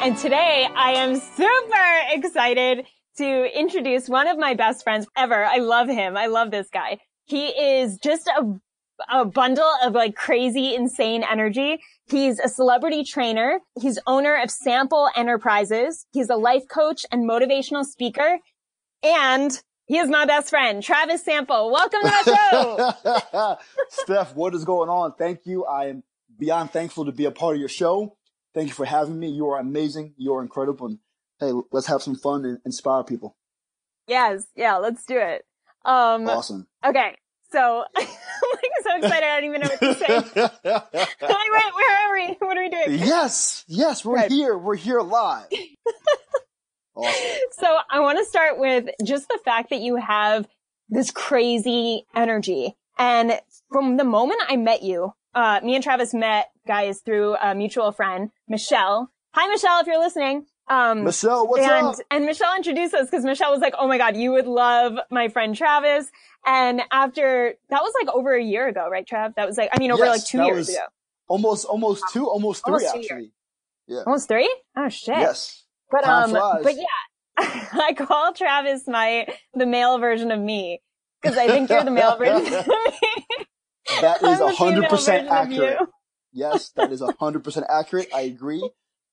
[0.00, 2.86] and today I am super excited
[3.16, 5.44] to introduce one of my best friends ever.
[5.44, 6.16] I love him.
[6.16, 6.98] I love this guy.
[7.24, 8.60] He is just a,
[9.10, 11.80] a bundle of like crazy, insane energy.
[12.08, 13.60] He's a celebrity trainer.
[13.80, 16.06] He's owner of Sample Enterprises.
[16.12, 18.38] He's a life coach and motivational speaker.
[19.02, 19.50] And
[19.86, 21.70] he is my best friend, Travis Sample.
[21.70, 22.96] Welcome to my
[23.32, 23.56] show.
[23.88, 25.14] Steph, what is going on?
[25.14, 25.64] Thank you.
[25.64, 26.02] I am
[26.38, 28.16] beyond thankful to be a part of your show.
[28.56, 29.28] Thank you for having me.
[29.28, 30.14] You are amazing.
[30.16, 30.86] You are incredible.
[30.86, 30.98] And
[31.38, 33.36] hey, let's have some fun and inspire people.
[34.08, 34.46] Yes.
[34.56, 34.78] Yeah.
[34.78, 35.44] Let's do it.
[35.84, 36.66] Um, awesome.
[36.82, 37.16] Okay.
[37.52, 39.24] So I'm like so excited.
[39.26, 40.40] I don't even know what to say.
[40.64, 42.36] like, wait, where are we?
[42.38, 42.98] What are we doing?
[42.98, 43.62] Yes.
[43.68, 44.06] Yes.
[44.06, 44.32] We're right.
[44.32, 44.56] here.
[44.56, 45.48] We're here live.
[46.96, 47.12] awesome.
[47.52, 50.48] So I want to start with just the fact that you have
[50.88, 52.74] this crazy energy.
[52.98, 53.38] And
[53.70, 57.92] from the moment I met you, uh, me and Travis met guys through a mutual
[57.92, 59.10] friend, Michelle.
[59.34, 60.46] Hi, Michelle, if you're listening.
[60.68, 61.94] Um, Michelle, what's and, up?
[62.10, 65.28] And Michelle introduced us because Michelle was like, "Oh my god, you would love my
[65.28, 66.10] friend Travis."
[66.44, 69.34] And after that was like over a year ago, right, Trav?
[69.36, 70.78] That was like, I mean, over yes, like two years ago.
[71.28, 73.32] Almost, almost two, almost three, almost actually.
[73.86, 74.02] Yeah.
[74.06, 74.52] Almost three?
[74.76, 75.18] Oh shit.
[75.18, 75.64] Yes.
[75.90, 76.62] But Time um, flies.
[76.64, 76.84] but yeah,
[77.38, 80.80] I call Travis my the male version of me
[81.22, 83.25] because I think you're the male version of me.
[84.00, 85.78] That is a hundred percent accurate.
[86.32, 88.08] Yes, that is a hundred percent accurate.
[88.14, 88.68] I agree.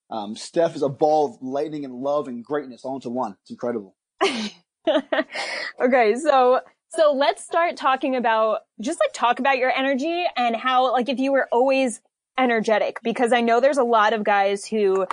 [0.10, 3.36] Um, Steph is a ball of lightning and love and greatness all into one.
[3.42, 3.96] It's incredible.
[5.82, 10.92] okay, so so let's start talking about just like talk about your energy and how
[10.92, 12.02] like if you were always
[12.38, 15.08] energetic because I know there's a lot of guys who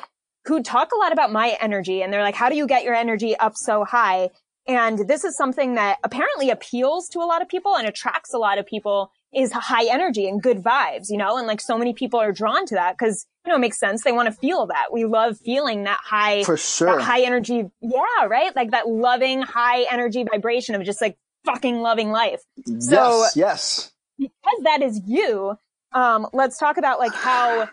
[0.47, 2.95] who talk a lot about my energy and they're like how do you get your
[2.95, 4.31] energy up so high?
[4.67, 8.39] And this is something that apparently appeals to a lot of people and attracts a
[8.39, 11.95] lot of people is high energy and good vibes, you know, and like so many
[11.95, 14.03] people are drawn to that because, you know, it makes sense.
[14.03, 14.93] They want to feel that.
[14.93, 17.71] We love feeling that high, for sure, high energy.
[17.81, 18.27] Yeah.
[18.29, 18.55] Right.
[18.57, 22.43] Like that loving high energy vibration of just like fucking loving life.
[22.81, 23.93] So yes, yes.
[24.19, 25.57] Because that is you.
[25.93, 27.69] Um, let's talk about like how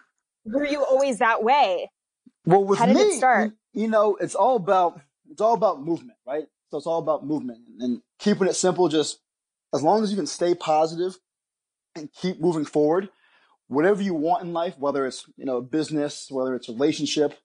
[0.45, 1.89] were you always that way?
[2.45, 3.51] Well, with how did me, it start?
[3.73, 6.45] You know, it's all about, it's all about movement, right?
[6.69, 8.87] So it's all about movement and keeping it simple.
[8.89, 9.19] Just
[9.73, 11.17] as long as you can stay positive
[11.97, 13.09] and keep moving forward.
[13.67, 17.37] Whatever you want in life, whether it's you know business, whether it's relationship,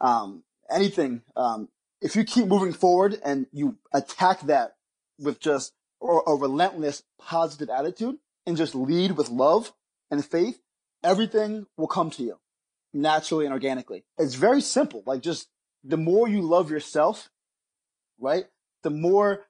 [0.00, 1.68] um, anything, um,
[2.00, 4.76] if you keep moving forward and you attack that
[5.18, 8.16] with just a relentless positive attitude
[8.46, 9.72] and just lead with love
[10.10, 10.58] and faith,
[11.04, 12.38] everything will come to you
[12.92, 14.04] naturally and organically.
[14.18, 15.02] It's very simple.
[15.06, 15.48] Like just
[15.84, 17.28] the more you love yourself,
[18.18, 18.44] right?
[18.82, 19.46] The more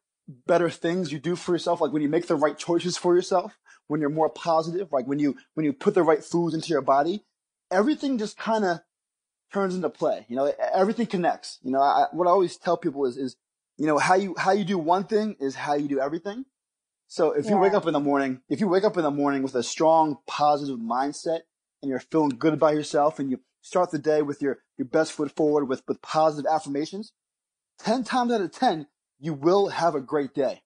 [0.46, 1.80] better things you do for yourself.
[1.80, 3.58] Like when you make the right choices for yourself,
[3.90, 6.80] when you're more positive, like when you when you put the right foods into your
[6.80, 7.24] body,
[7.70, 8.80] everything just kind of
[9.52, 10.26] turns into play.
[10.28, 11.58] You know, everything connects.
[11.62, 13.36] You know, I, what I always tell people is is
[13.76, 16.44] you know how you how you do one thing is how you do everything.
[17.08, 17.52] So if yeah.
[17.52, 19.62] you wake up in the morning, if you wake up in the morning with a
[19.64, 21.40] strong positive mindset
[21.82, 25.10] and you're feeling good about yourself and you start the day with your your best
[25.10, 27.12] foot forward with with positive affirmations,
[27.80, 28.86] 10 times out of 10
[29.18, 30.62] you will have a great day.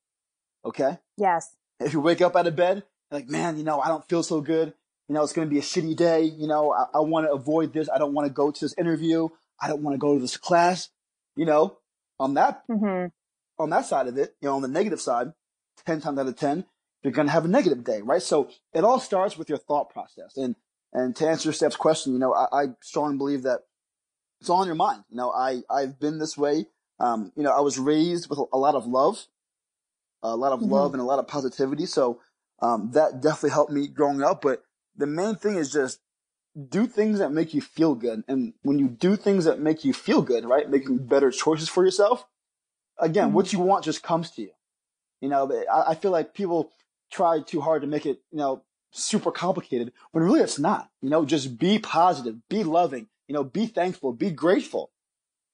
[0.63, 0.99] Okay?
[1.17, 1.57] Yes.
[1.81, 4.41] If you wake up out of bed like, man, you know, I don't feel so
[4.41, 4.75] good.
[5.09, 6.23] You know, it's going to be a shitty day.
[6.23, 7.89] You know, I, I want to avoid this.
[7.95, 9.29] I don't want to go to this interview.
[9.61, 10.89] I don't want to go to this class.
[11.37, 11.79] You know,
[12.19, 13.09] on that, mm-hmm.
[13.59, 15.33] on that side of it, you know, on the negative side,
[15.85, 16.65] 10 times out of 10,
[17.03, 18.23] you're going to have a negative day, right?
[18.23, 20.37] So it all starts with your thought process.
[20.37, 20.57] And,
[20.93, 23.61] and to answer Steph's question, you know, I, I strongly believe that
[24.41, 25.05] it's all in your mind.
[25.11, 26.67] You know, I, I've been this way.
[27.01, 29.27] Um, you know, I was raised with a lot of love,
[30.23, 30.73] a lot of mm-hmm.
[30.73, 31.87] love and a lot of positivity.
[31.87, 32.21] So
[32.61, 34.43] um, that definitely helped me growing up.
[34.43, 34.63] But
[34.97, 36.01] the main thing is just
[36.69, 38.23] do things that make you feel good.
[38.29, 41.85] And when you do things that make you feel good, right, making better choices for
[41.85, 42.27] yourself,
[42.99, 43.35] again, mm-hmm.
[43.35, 44.51] what you want just comes to you.
[45.21, 46.71] You know, I, I feel like people
[47.11, 50.91] try too hard to make it, you know, super complicated when really it's not.
[51.03, 54.91] You know, just be positive, be loving, you know, be thankful, be grateful,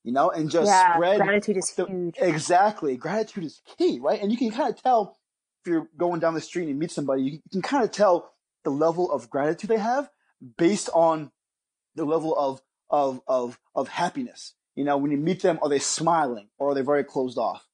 [0.05, 1.20] you know, and just yeah, spread.
[1.20, 2.17] Gratitude is the, huge.
[2.19, 2.96] Exactly.
[2.96, 4.20] Gratitude is key, right?
[4.20, 5.17] And you can kind of tell
[5.65, 8.33] if you're going down the street and you meet somebody, you can kind of tell
[8.65, 10.11] the level of gratitude they have
[10.59, 11.31] based on
[11.95, 14.55] the level of of of of happiness.
[14.75, 17.67] You know, when you meet them, are they smiling or are they very closed off?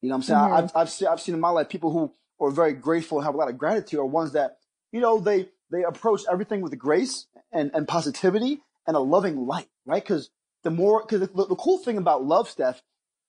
[0.00, 0.40] You know what I'm saying?
[0.40, 0.54] Mm-hmm.
[0.54, 2.12] I've, I've, seen, I've seen in my life people who
[2.44, 4.56] are very grateful and have a lot of gratitude are ones that,
[4.92, 9.68] you know, they, they approach everything with grace and, and positivity and a loving light,
[9.84, 10.02] right?
[10.04, 10.30] Cause
[10.62, 12.82] the more, cause the, the cool thing about love, Steph,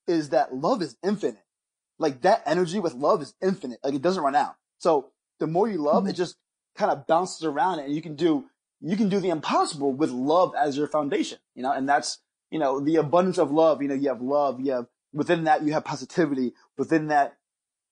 [0.08, 1.44] is that love is infinite
[2.02, 3.80] like that energy with love is infinite.
[3.84, 4.56] Like it doesn't run out.
[4.80, 6.10] So the more you love, mm-hmm.
[6.10, 6.36] it just
[6.76, 8.46] kind of bounces around and you can do
[8.82, 12.18] you can do the impossible with love as your foundation, you know, and that's,
[12.50, 15.62] you know, the abundance of love, you know, you have love, you have, within that,
[15.62, 16.54] you have positivity.
[16.78, 17.38] Within that,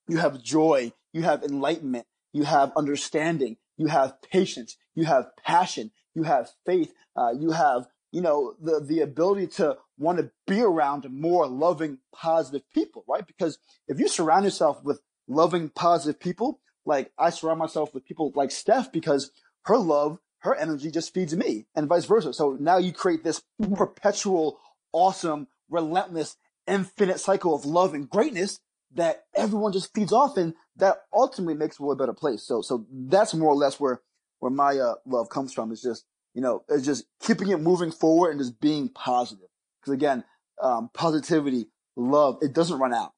[0.07, 5.91] you have joy, you have enlightenment, you have understanding, you have patience, you have passion,
[6.15, 10.61] you have faith, uh, you have, you know, the, the ability to want to be
[10.61, 13.25] around more loving, positive people, right?
[13.25, 18.31] Because if you surround yourself with loving, positive people, like I surround myself with people
[18.35, 19.31] like Steph because
[19.65, 22.33] her love, her energy just feeds me and vice versa.
[22.33, 23.75] So now you create this mm-hmm.
[23.75, 24.59] perpetual,
[24.91, 28.59] awesome, relentless, infinite cycle of love and greatness
[28.95, 32.41] that everyone just feeds off and that ultimately makes the world a better place.
[32.41, 34.01] So, so that's more or less where,
[34.39, 37.91] where my uh, love comes from is just, you know, it's just keeping it moving
[37.91, 39.47] forward and just being positive.
[39.83, 40.23] Cause again,
[40.61, 43.13] um, positivity, love, it doesn't run out.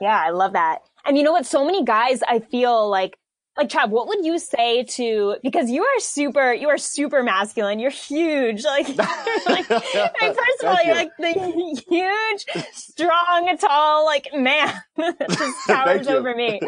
[0.00, 0.80] Yeah, I love that.
[1.04, 1.46] And you know what?
[1.46, 3.16] So many guys, I feel like
[3.56, 7.78] like Chad, what would you say to because you are super you are super masculine.
[7.78, 8.64] You're huge.
[8.74, 8.88] Like,
[9.46, 16.34] like first of all, you're like the huge, strong, tall, like man just towers over
[16.34, 16.60] me.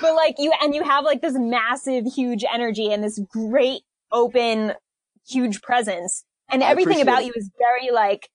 [0.00, 4.72] But like you and you have like this massive, huge energy and this great, open,
[5.28, 6.24] huge presence.
[6.48, 7.26] And everything about it.
[7.26, 8.28] you is very like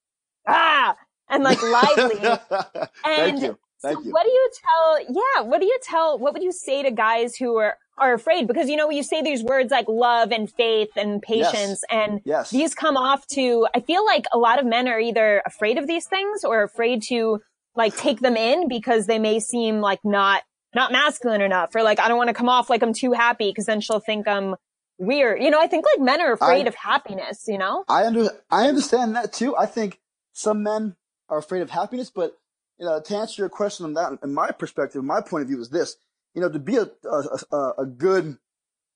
[0.48, 0.96] ah
[1.32, 2.20] and like lively.
[3.06, 4.12] and Thank so you.
[4.12, 7.36] what do you tell, yeah, what do you tell, what would you say to guys
[7.36, 8.48] who are, are afraid?
[8.48, 11.84] Because, you know, you say these words like love and faith and patience yes.
[11.90, 12.52] and yes.
[12.52, 15.88] these come off to, I feel like a lot of men are either afraid of
[15.88, 17.40] these things or afraid to
[17.76, 20.44] like take them in because they may seem like not,
[20.76, 23.50] not masculine enough or like, I don't want to come off like I'm too happy
[23.50, 24.56] because then she'll think I'm
[25.02, 25.42] weird.
[25.42, 27.84] You know, I think like men are afraid I, of happiness, you know?
[27.90, 29.58] I under, I understand that too.
[29.58, 30.00] I think
[30.32, 30.96] some men
[31.28, 32.38] are afraid of happiness, but
[32.80, 35.60] you know, to answer your question on that, in my perspective, my point of view
[35.60, 35.98] is this:
[36.34, 38.38] you know, to be a a, a good,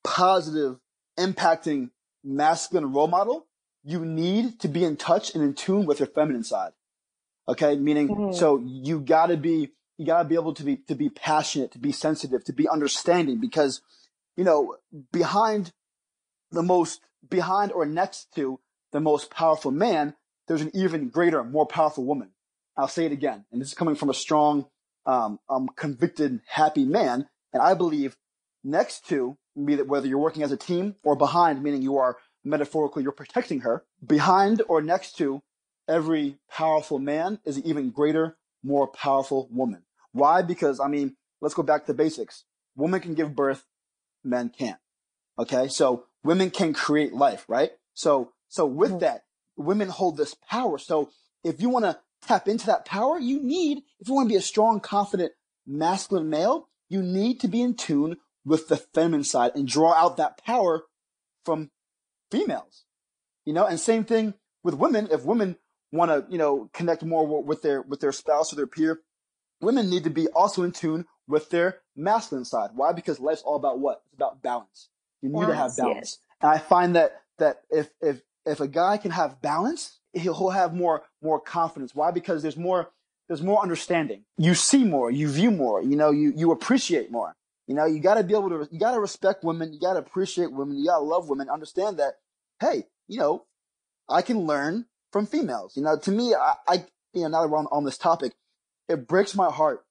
[0.04, 0.78] positive,
[1.20, 1.92] impacting
[2.24, 3.46] masculine role model,
[3.84, 6.72] you need to be in touch and in tune with your feminine side.
[7.48, 8.34] Okay, meaning mm-hmm.
[8.34, 11.72] so you got to be you got to be able to be to be passionate,
[11.74, 13.82] to be sensitive, to be understanding, because
[14.36, 14.78] you know
[15.12, 15.72] behind
[16.56, 18.60] the most behind or next to
[18.92, 20.16] the most powerful man,
[20.48, 22.32] there's an even greater, more powerful woman.
[22.78, 24.66] I'll say it again, and this is coming from a strong,
[25.06, 27.28] um, um, convicted, happy man.
[27.54, 28.18] And I believe
[28.64, 32.18] next to, be that whether you're working as a team or behind, meaning you are
[32.44, 35.42] metaphorically you're protecting her, behind or next to
[35.88, 39.84] every powerful man is an even greater, more powerful woman.
[40.12, 40.42] Why?
[40.42, 42.44] Because I mean, let's go back to basics.
[42.76, 43.64] Women can give birth,
[44.24, 44.80] men can't.
[45.38, 47.72] Okay, so women can create life, right?
[47.94, 49.00] So, so with mm-hmm.
[49.00, 49.26] that,
[49.56, 50.78] women hold this power.
[50.78, 51.10] So
[51.44, 54.38] if you want to tap into that power, you need, if you want to be
[54.38, 55.32] a strong, confident,
[55.68, 60.18] masculine male, you need to be in tune with the feminine side and draw out
[60.18, 60.84] that power
[61.46, 61.70] from
[62.32, 62.86] females.
[63.46, 64.34] You know, and same thing
[64.64, 65.08] with women.
[65.12, 65.58] If women
[65.92, 69.02] want to, you know, connect more with their, with their spouse or their peer,
[69.62, 72.72] women need to be also in tune with their masculine side.
[72.74, 72.94] Why?
[72.94, 74.02] Because life's all about what?
[74.08, 74.90] It's about balance.
[75.26, 75.96] You need to have balance.
[75.96, 76.18] Yes.
[76.42, 80.74] And I find that, that if, if, if a guy can have balance, he'll have
[80.74, 81.94] more more confidence.
[81.94, 82.12] Why?
[82.12, 82.92] Because there's more
[83.28, 84.24] there's more understanding.
[84.38, 87.36] You see more, you view more, you know, you you appreciate more.
[87.68, 89.94] You know, you got to be able to you got to respect women, you got
[89.94, 92.20] to appreciate women, you got to love women, understand that
[92.60, 93.46] hey, you know,
[94.10, 95.76] I can learn from females.
[95.76, 98.34] You know, to me I, I you know, now that we're on, on this topic,
[98.88, 99.84] it breaks my heart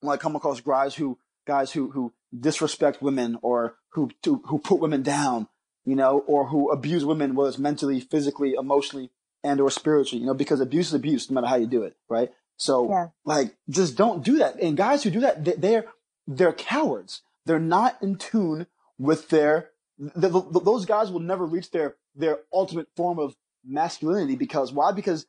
[0.00, 4.58] when I come across guys who guys who who disrespect women or who to, who
[4.58, 5.48] put women down,
[5.84, 9.10] you know, or who abuse women, whether it's mentally, physically, emotionally,
[9.44, 11.96] and or spiritually, you know, because abuse is abuse no matter how you do it,
[12.08, 12.30] right?
[12.56, 13.08] So yeah.
[13.24, 14.60] like, just don't do that.
[14.60, 15.86] And guys who do that, they're,
[16.26, 17.22] they're cowards.
[17.44, 18.66] They're not in tune
[18.98, 23.34] with their, the, the, those guys will never reach their, their ultimate form of
[23.64, 24.92] masculinity because why?
[24.92, 25.26] Because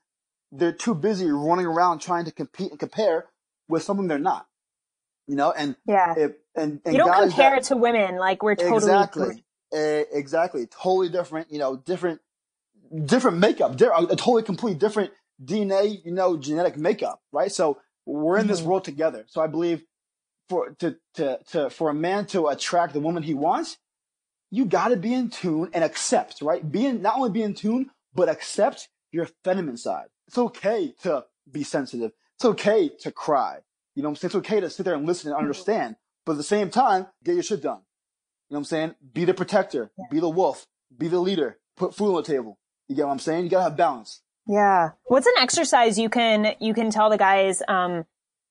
[0.52, 3.26] they're too busy running around trying to compete and compare
[3.68, 4.46] with something they're not.
[5.28, 8.44] You know, and yeah, if, and, and you don't compare that, it to women like
[8.44, 9.44] we're totally exactly,
[9.74, 11.52] uh, exactly, totally different.
[11.52, 12.22] You know, different
[13.06, 15.12] different makeup, there a totally complete different
[15.44, 17.52] DNA, you know, genetic makeup, right?
[17.52, 18.70] So we're in this mm-hmm.
[18.70, 19.26] world together.
[19.28, 19.84] So I believe
[20.50, 23.78] for to to to for a man to attract the woman he wants,
[24.52, 26.70] you got to be in tune and accept, right?
[26.70, 30.08] Be in, not only be in tune, but accept your feminine side.
[30.28, 32.12] It's okay to be sensitive.
[32.36, 33.60] It's okay to cry.
[33.96, 34.30] You know what I'm saying?
[34.30, 35.96] It's okay to sit there and listen and understand.
[36.26, 37.82] But at the same time, get your shit done.
[38.50, 38.96] You know what I'm saying?
[39.14, 39.92] Be the protector.
[40.12, 40.66] Be the wolf.
[40.96, 41.58] Be the leader.
[41.76, 42.60] Put food on the table.
[42.88, 43.46] You get what I'm saying?
[43.46, 44.22] You gotta have balance.
[44.46, 44.92] Yeah.
[45.06, 48.06] What's an exercise you can, you can tell the guys, um,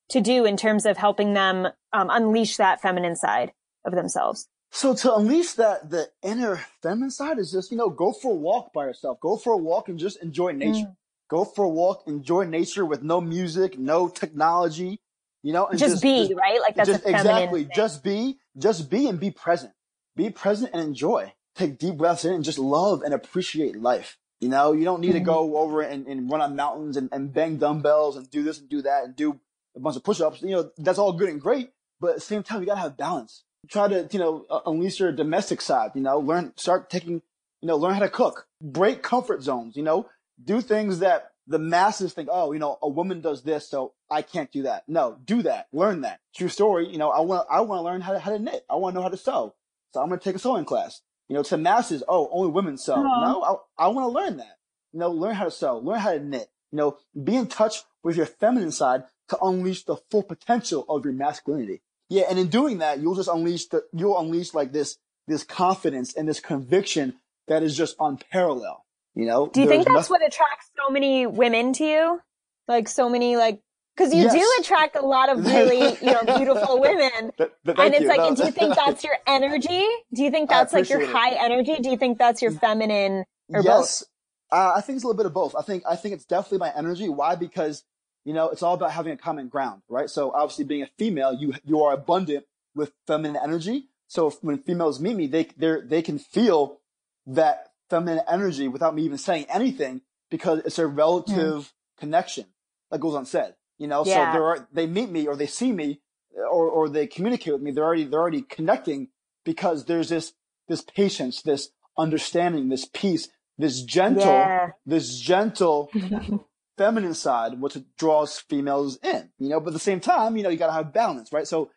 [0.09, 3.53] to do in terms of helping them, um, unleash that feminine side
[3.85, 4.49] of themselves?
[4.71, 8.35] So to unleash that the inner feminine side is just, you know, go for a
[8.35, 9.21] walk by yourself.
[9.21, 10.87] Go for a walk and just enjoy nature.
[10.87, 10.97] Mm.
[11.29, 15.02] Go for a walk, enjoy nature with no music, no technology,
[15.43, 16.61] you know, and just, just be, just, right?
[16.61, 17.65] Like that's just, exactly.
[17.65, 17.73] Thing.
[17.75, 19.73] Just be, just be and be present.
[20.17, 21.33] Be present and enjoy.
[21.55, 24.19] Take deep breaths in and just love and appreciate life.
[24.41, 25.19] You know, you don't need mm-hmm.
[25.19, 28.59] to go over and, and run on mountains and, and bang dumbbells and do this
[28.59, 29.39] and do that and do
[29.77, 30.43] a bunch of push-ups.
[30.43, 31.71] You know, that's all good and great,
[32.01, 33.45] but at the same time, you gotta have balance.
[33.69, 35.93] Try to, you know, uh, unleash your domestic side.
[35.95, 37.23] You know, learn, start taking,
[37.61, 38.49] you know, learn how to cook.
[38.61, 39.77] Break comfort zones.
[39.77, 40.09] You know,
[40.43, 44.23] do things that the masses think, oh, you know, a woman does this, so I
[44.23, 44.85] can't do that.
[44.89, 45.69] No, do that.
[45.73, 46.21] Learn that.
[46.35, 46.89] True story.
[46.89, 48.65] You know, I want, I want to learn how to, how to knit.
[48.71, 49.55] I want to know how to sew.
[49.93, 51.03] So I'm going to take a sewing class.
[51.29, 53.03] You know, to masses, oh, only women sew.
[53.03, 54.59] No, I, I want to learn that.
[54.93, 56.51] You know, learn how to sew, learn how to knit.
[56.71, 61.05] You know, be in touch with your feminine side to unleash the full potential of
[61.05, 61.83] your masculinity.
[62.09, 66.15] Yeah, and in doing that, you'll just unleash the, you'll unleash like this, this confidence
[66.15, 67.15] and this conviction
[67.49, 68.81] that is just unparalleled.
[69.15, 69.49] You know?
[69.49, 72.21] Do you think that's nothing- what attracts so many women to you?
[72.69, 73.61] Like so many like
[73.97, 74.33] because you yes.
[74.33, 77.31] do attract a lot of really, you know, beautiful women.
[77.39, 78.09] And it's you.
[78.09, 78.35] like, no.
[78.35, 79.87] do you think that's your energy?
[80.15, 81.77] Do you think that's like your high energy?
[81.81, 84.01] Do you think that's your feminine or yes.
[84.01, 84.09] both?
[84.51, 85.55] Uh, I think it's a little bit of both.
[85.57, 87.09] I think, I think it's definitely my energy.
[87.09, 87.35] Why?
[87.35, 87.85] Because,
[88.25, 90.09] you know, it's all about having a common ground, right?
[90.09, 93.89] So obviously being a female, you, you are abundant with feminine energy.
[94.09, 96.81] So if, when females meet me, they, they they can feel
[97.27, 101.73] that feminine energy without me even saying anything because it's a relative mm.
[101.99, 102.47] connection
[102.91, 103.53] that goes unsaid.
[103.77, 104.33] You know, yeah.
[104.33, 106.01] so they're, they meet me or they see me
[106.35, 107.71] or, or they communicate with me.
[107.71, 109.09] They're already, they're already connecting
[109.45, 110.33] because there's this,
[110.69, 111.69] this patience, this
[111.99, 114.69] understanding, this peace, this gentle, yeah.
[114.87, 115.91] this gentle
[116.79, 120.49] feminine side, which draws females in, you know, but at the same time, you know,
[120.49, 121.47] you gotta have balance, right?
[121.47, 121.71] So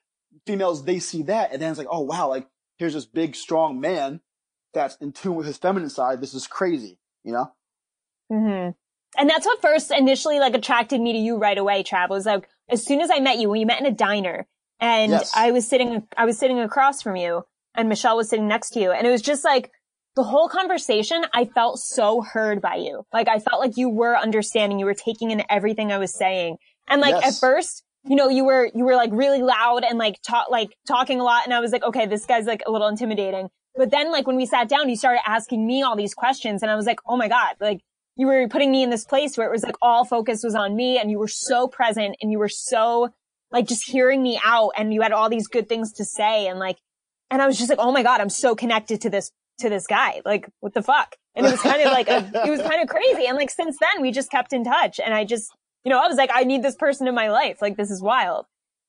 [0.47, 3.81] females, they see that and then it's like, oh wow, like here's this big, strong
[3.81, 4.21] man
[4.75, 7.51] that's in tune with his feminine side, this is crazy, you know?
[8.31, 8.71] Mm-hmm.
[9.17, 12.09] And that's what first initially like attracted me to you right away, Trav.
[12.09, 14.45] Was like as soon as I met you, when you met in a diner,
[14.79, 15.31] and yes.
[15.35, 18.79] I was sitting, I was sitting across from you, and Michelle was sitting next to
[18.79, 19.71] you, and it was just like
[20.15, 21.25] the whole conversation.
[21.33, 23.07] I felt so heard by you.
[23.11, 26.57] Like I felt like you were understanding, you were taking in everything I was saying,
[26.87, 27.35] and like yes.
[27.35, 27.81] at first.
[28.07, 31.23] You know, you were, you were like really loud and like talk, like talking a
[31.23, 31.43] lot.
[31.45, 33.49] And I was like, okay, this guy's like a little intimidating.
[33.75, 36.71] But then like when we sat down, you started asking me all these questions and
[36.71, 37.81] I was like, oh my God, like
[38.15, 40.75] you were putting me in this place where it was like all focus was on
[40.75, 43.13] me and you were so present and you were so
[43.51, 46.57] like just hearing me out and you had all these good things to say and
[46.57, 46.77] like,
[47.29, 49.87] and I was just like, oh my God, I'm so connected to this, to this
[49.87, 50.21] guy.
[50.23, 51.15] Like, what the fuck?
[51.35, 53.25] And it was kind of like, a, it was kind of crazy.
[53.25, 55.51] And like, since then we just kept in touch and I just,
[55.83, 57.61] you know, I was like, I need this person in my life.
[57.61, 58.45] Like, this is wild.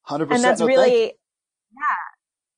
[0.08, 0.32] 100%.
[0.32, 1.04] And that's no, really,
[1.72, 2.15] yeah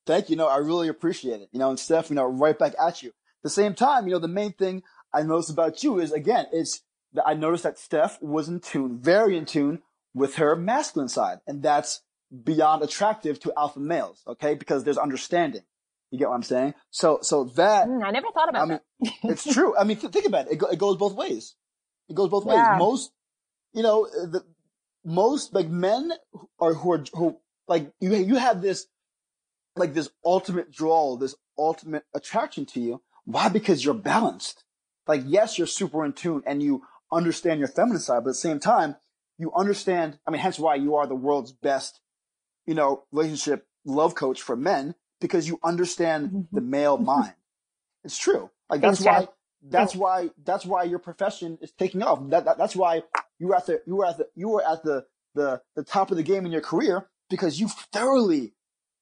[0.09, 0.37] thank you.
[0.37, 1.51] No, I really appreciate it.
[1.53, 3.11] You know, and Steph, you know, right back at you.
[3.11, 4.83] At the same time, you know, the main thing
[5.15, 8.99] I noticed about you is again, it's that I noticed that Steph was in tune,
[8.99, 9.83] very in tune
[10.15, 11.39] with her masculine side.
[11.47, 12.01] And that's
[12.43, 14.23] beyond attractive to alpha males.
[14.27, 14.55] Okay.
[14.55, 15.63] Because there's understanding.
[16.11, 16.75] You get what I'm saying?
[16.91, 17.87] So, so that.
[17.87, 19.13] Mm, I never thought about I mean, that.
[19.25, 19.77] it's true.
[19.77, 20.53] I mean, think about it.
[20.53, 21.55] It, go, it goes both ways.
[22.09, 22.73] It goes both yeah.
[22.73, 22.79] ways.
[22.79, 23.13] Most,
[23.75, 24.43] you know, the,
[25.05, 26.11] most like men
[26.59, 27.39] are who are, who
[27.69, 28.87] like you, you have this
[29.79, 33.03] like this ultimate draw, this ultimate attraction to you.
[33.25, 33.49] Why?
[33.49, 34.65] Because you're balanced.
[35.07, 38.35] Like, yes, you're super in tune and you understand your feminine side, but at the
[38.35, 38.97] same time,
[39.39, 42.01] you understand, I mean, hence why you are the world's best,
[42.67, 46.41] you know, relationship love coach for men because you understand mm-hmm.
[46.57, 47.35] the male mind.
[48.05, 48.51] It's true.
[48.69, 49.29] Like that's why,
[49.63, 52.21] that's why, that's why your profession is taking off.
[52.31, 53.03] That, that, that's why
[53.39, 56.11] you were at the, you were at the, you were at the, the, the top
[56.11, 58.53] of the game in your career because you thoroughly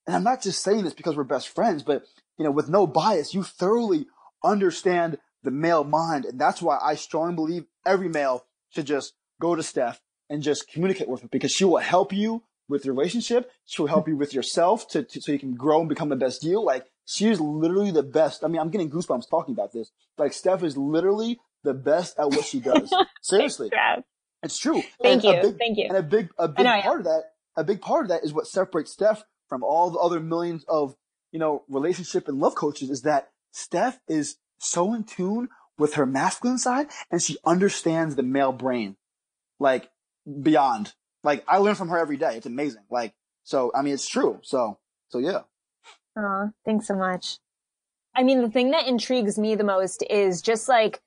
[0.07, 2.05] and I'm not just saying this because we're best friends, but
[2.39, 4.07] you know, with no bias, you thoroughly
[4.45, 6.25] understand the male mind.
[6.25, 10.69] And that's why I strongly believe every male should just go to Steph and just
[10.69, 13.51] communicate with her because she will help you with your relationship.
[13.65, 16.43] She'll help you with yourself to, to so you can grow and become the best
[16.43, 16.65] deal.
[16.65, 18.45] Like she is literally the best.
[18.45, 19.91] I mean, I'm getting goosebumps talking about this.
[20.19, 22.93] Like Steph is literally the best at what she does.
[23.23, 23.71] Seriously.
[24.43, 24.83] it's true.
[25.03, 25.43] Thank and you.
[25.43, 25.87] Big, Thank you.
[25.89, 26.99] And a big, a big know, part yeah.
[26.99, 27.23] of that,
[27.57, 30.95] a big part of that is what separates Steph from all the other millions of,
[31.33, 35.49] you know, relationship and love coaches is that Steph is so in tune
[35.79, 38.97] with her masculine side and she understands the male brain
[39.59, 39.91] like
[40.43, 40.95] beyond.
[41.23, 42.37] Like I learn from her every day.
[42.37, 42.85] It's amazing.
[42.91, 44.41] Like, so, I mean, it's true.
[44.43, 45.41] So, so yeah.
[46.19, 47.39] Oh, thanks so much.
[48.15, 51.01] I mean, the thing that intrigues me the most is just like,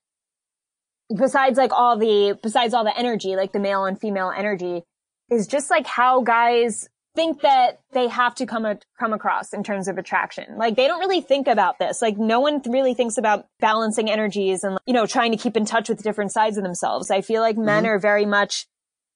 [1.16, 4.84] besides like all the, besides all the energy, like the male and female energy,
[5.32, 6.90] is just like how guys
[7.20, 10.56] think that they have to come, a, come across in terms of attraction.
[10.56, 12.02] Like they don't really think about this.
[12.02, 15.66] Like no one really thinks about balancing energies and, you know, trying to keep in
[15.66, 17.12] touch with different sides of themselves.
[17.12, 17.92] I feel like men mm-hmm.
[17.92, 18.68] are very much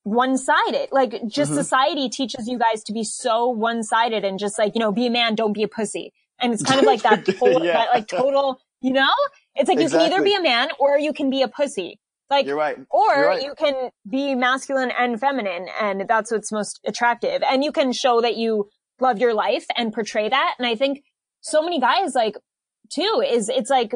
[0.04, 0.90] one-sided.
[0.92, 1.62] Like just mm-hmm.
[1.62, 5.10] society teaches you guys to be so one-sided and just like, you know, be a
[5.10, 6.12] man, don't be a pussy.
[6.42, 7.72] And it's kind of like that, total, yeah.
[7.72, 9.14] that like total, you know,
[9.56, 10.04] it's like exactly.
[10.04, 12.02] you can either be a man or you can be a pussy.
[12.30, 12.78] Like, you're right.
[12.90, 13.44] Or you're right.
[13.44, 17.44] you can be masculine and feminine and that's what's most attractive.
[17.48, 20.56] And you can show that you love your life and portray that.
[20.58, 21.04] And I think
[21.42, 22.36] so many guys like
[22.90, 23.94] too is it's like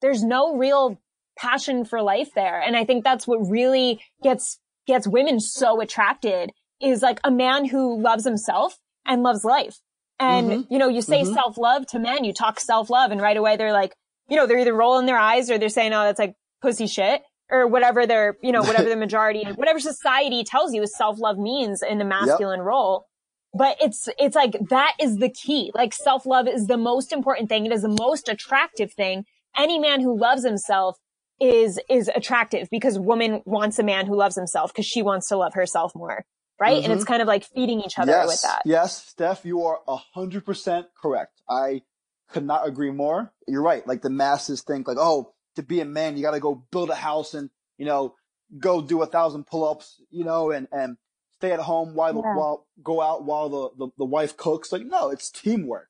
[0.00, 1.00] there's no real
[1.38, 2.60] passion for life there.
[2.60, 7.64] And I think that's what really gets gets women so attracted is like a man
[7.66, 9.78] who loves himself and loves life.
[10.20, 10.72] And, mm-hmm.
[10.72, 11.34] you know, you say mm-hmm.
[11.34, 13.94] self-love to men, you talk self-love and right away they're like,
[14.28, 17.22] you know, they're either rolling their eyes or they're saying, oh, that's like pussy shit
[17.50, 21.98] or whatever their, you know, whatever the majority, whatever society tells you self-love means in
[21.98, 22.66] the masculine yep.
[22.66, 23.06] role.
[23.54, 25.72] But it's, it's like that is the key.
[25.74, 27.64] Like self-love is the most important thing.
[27.66, 29.24] It is the most attractive thing.
[29.56, 30.98] Any man who loves himself
[31.40, 35.36] is, is attractive because woman wants a man who loves himself because she wants to
[35.36, 36.24] love herself more.
[36.60, 36.76] Right.
[36.76, 36.84] Mm-hmm.
[36.84, 37.12] And it's mm-hmm.
[37.12, 38.62] kind of like feeding each other yes, with that.
[38.64, 39.06] Yes.
[39.06, 41.40] Steph, you are a hundred percent correct.
[41.48, 41.82] I
[42.30, 43.32] could not agree more.
[43.46, 43.86] You're right.
[43.86, 46.88] Like the masses think like, oh, to be a man, you got to go build
[46.88, 48.14] a house and, you know,
[48.58, 50.96] go do a thousand pull-ups, you know, and, and
[51.34, 52.36] stay at home while, yeah.
[52.36, 54.70] while go out while the, the, the, wife cooks.
[54.70, 55.88] Like, no, it's teamwork.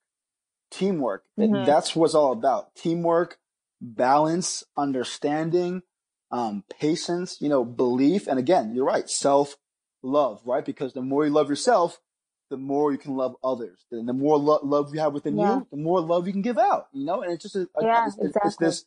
[0.70, 1.24] Teamwork.
[1.38, 1.66] Mm-hmm.
[1.66, 2.74] That's what's all about.
[2.76, 3.38] Teamwork,
[3.80, 5.82] balance, understanding,
[6.30, 8.26] um, patience, you know, belief.
[8.26, 9.08] And again, you're right.
[9.08, 9.56] Self
[10.02, 10.64] love, right?
[10.64, 12.00] Because the more you love yourself,
[12.48, 13.84] the more you can love others.
[13.92, 15.56] And the more lo- love you have within yeah.
[15.56, 17.20] you, the more love you can give out, you know?
[17.20, 18.48] And it's just, a, yeah, it's, exactly.
[18.48, 18.84] it's this,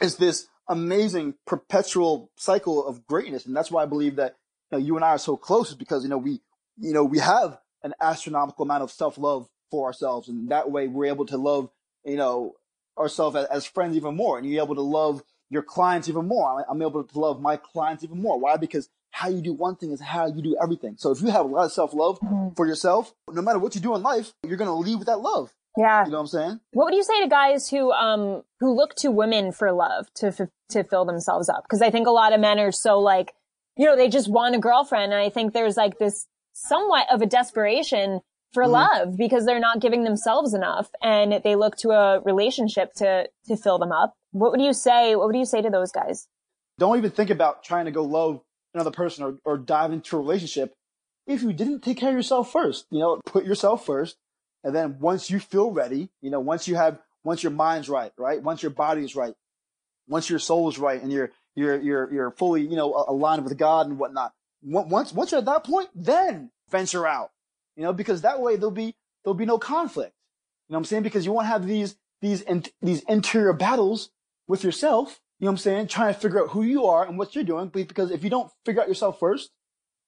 [0.00, 3.46] it's this amazing perpetual cycle of greatness.
[3.46, 4.36] And that's why I believe that
[4.70, 6.40] you, know, you and I are so close is because, you know, we,
[6.78, 10.28] you know, we have an astronomical amount of self love for ourselves.
[10.28, 11.70] And that way we're able to love,
[12.04, 12.54] you know,
[12.98, 14.38] ourselves as, as, friends even more.
[14.38, 16.64] And you're able to love your clients even more.
[16.68, 18.38] I'm able to love my clients even more.
[18.38, 18.56] Why?
[18.56, 20.94] Because how you do one thing is how you do everything.
[20.98, 22.54] So if you have a lot of self love mm-hmm.
[22.54, 25.18] for yourself, no matter what you do in life, you're going to lead with that
[25.18, 25.52] love.
[25.76, 26.04] Yeah.
[26.04, 26.60] You know what I'm saying?
[26.72, 30.28] What would you say to guys who, um, who look to women for love to,
[30.28, 31.64] f- to fill themselves up?
[31.70, 33.32] Cause I think a lot of men are so like,
[33.76, 35.12] you know, they just want a girlfriend.
[35.12, 38.20] And I think there's like this somewhat of a desperation
[38.52, 38.72] for mm-hmm.
[38.72, 43.56] love because they're not giving themselves enough and they look to a relationship to, to
[43.56, 44.14] fill them up.
[44.32, 45.14] What would you say?
[45.16, 46.26] What would you say to those guys?
[46.78, 48.40] Don't even think about trying to go love
[48.74, 50.72] another person or, or dive into a relationship
[51.26, 52.86] if you didn't take care of yourself first.
[52.90, 54.16] You know, put yourself first.
[54.62, 58.12] And then once you feel ready, you know, once you have, once your mind's right,
[58.16, 58.42] right?
[58.42, 59.34] Once your body's right,
[60.08, 63.56] once your soul is right and you're, you're, you're, you're fully, you know, aligned with
[63.56, 64.32] God and whatnot.
[64.62, 67.30] Once, once you're at that point, then venture out,
[67.76, 68.94] you know, because that way there'll be,
[69.24, 70.14] there'll be no conflict.
[70.68, 71.02] You know what I'm saying?
[71.02, 74.10] Because you won't have these, these, in, these interior battles
[74.46, 75.20] with yourself.
[75.38, 75.86] You know what I'm saying?
[75.88, 77.68] Trying to figure out who you are and what you're doing.
[77.68, 79.50] Because if you don't figure out yourself first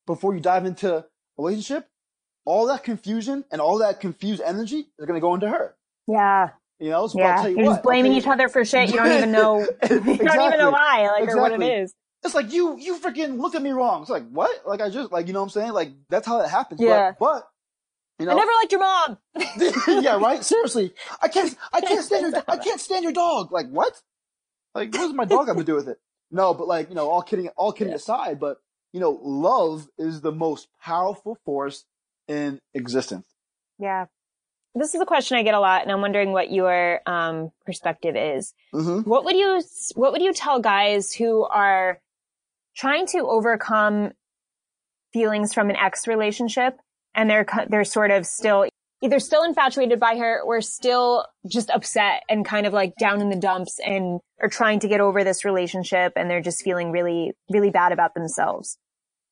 [0.07, 1.05] before you dive into a
[1.39, 1.89] relationship,
[2.45, 5.75] all that confusion and all that confused energy is going to go into her.
[6.07, 6.51] Yeah.
[6.79, 7.47] You know, so yeah.
[7.47, 8.91] you You're what, just blaming each other for shit.
[8.91, 9.61] You don't even know.
[9.61, 10.13] exactly.
[10.15, 11.39] You don't even know why, like, exactly.
[11.39, 11.95] or what it is.
[12.25, 14.03] It's like you, you freaking looked at me wrong.
[14.03, 14.67] It's like what?
[14.67, 15.73] Like I just, like you know what I'm saying?
[15.73, 16.81] Like that's how it happens.
[16.81, 17.13] Yeah.
[17.19, 17.49] But, but
[18.19, 19.19] you know, I never liked your mom.
[20.05, 20.45] yeah, right.
[20.45, 23.51] Seriously, I can't, I can't stand your, I can't stand your dog.
[23.51, 24.01] Like what?
[24.75, 25.99] Like what does my dog have to do with it?
[26.31, 27.97] No, but like you know, all kidding, all kidding yeah.
[27.97, 28.59] aside, but
[28.93, 31.85] you know, love is the most powerful force
[32.29, 33.27] in existence.
[33.79, 34.07] Yeah.
[34.75, 38.17] This is a question I get a lot, and I'm wondering what your um, perspective
[38.17, 38.55] is.
[38.75, 39.09] Mm-hmm.
[39.09, 39.63] What would you
[39.97, 42.01] What would you tell guys who are
[42.75, 44.13] trying to overcome
[45.13, 46.79] feelings from an ex relationship,
[47.15, 48.67] and they're they're sort of still
[49.03, 53.29] either still infatuated by her or still just upset and kind of like down in
[53.29, 57.33] the dumps and are trying to get over this relationship, and they're just feeling really
[57.51, 58.79] really bad about themselves.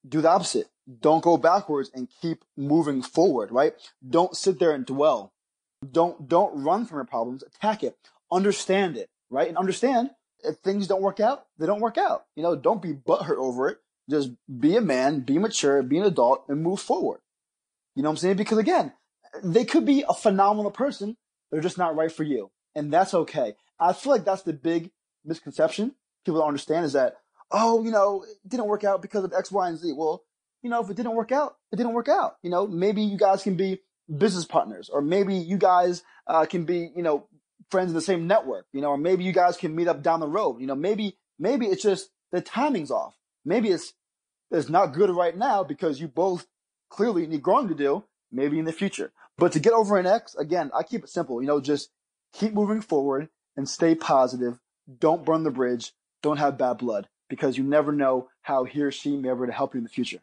[0.09, 3.75] Do the opposite don't go backwards and keep moving forward, right?
[4.09, 5.33] Don't sit there and dwell.
[5.89, 7.43] Don't, don't run from your problems.
[7.43, 7.97] Attack it.
[8.33, 9.49] Understand it, right?
[9.49, 10.11] And understand
[10.43, 12.25] if things don't work out, they don't work out.
[12.35, 13.79] You know, don't be butthurt over it.
[14.09, 17.21] Just be a man, be mature, be an adult and move forward.
[17.95, 18.37] You know what I'm saying?
[18.37, 18.93] Because again,
[19.45, 21.17] they could be a phenomenal person.
[21.51, 22.51] They're just not right for you.
[22.75, 23.55] And that's okay.
[23.79, 24.91] I feel like that's the big
[25.25, 27.17] misconception people don't understand is that,
[27.51, 29.93] oh, you know, it didn't work out because of X, Y, and Z.
[29.97, 30.23] Well,
[30.63, 32.37] you know, if it didn't work out, it didn't work out.
[32.43, 33.81] You know, maybe you guys can be
[34.15, 37.27] business partners, or maybe you guys uh, can be, you know,
[37.71, 38.67] friends in the same network.
[38.73, 40.61] You know, or maybe you guys can meet up down the road.
[40.61, 43.17] You know, maybe maybe it's just the timing's off.
[43.45, 43.95] Maybe it's
[44.51, 46.47] it's not good right now because you both
[46.91, 48.05] clearly need growing to do.
[48.33, 49.13] maybe in the future.
[49.39, 51.41] But to get over an X, again, I keep it simple.
[51.41, 51.91] You know, just
[52.33, 54.59] keep moving forward and stay positive.
[54.99, 55.93] Don't burn the bridge.
[56.23, 59.47] Don't have bad blood because you never know how he or she may be able
[59.47, 60.19] to help you in the future.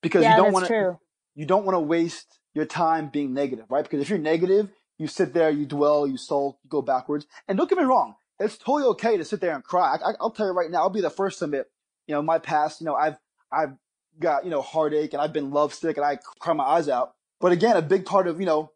[0.00, 0.98] Because yeah, you don't want to,
[1.34, 3.84] you don't want to waste your time being negative, right?
[3.84, 7.26] Because if you're negative, you sit there, you dwell, you sulk, you go backwards.
[7.46, 9.98] And don't get me wrong, it's totally okay to sit there and cry.
[10.02, 11.66] I, will tell you right now, I'll be the first to admit,
[12.06, 13.18] you know, my past, you know, I've,
[13.52, 13.74] I've
[14.18, 17.14] got, you know, heartache and I've been lovesick and I cry my eyes out.
[17.40, 18.70] But again, a big part of, you know,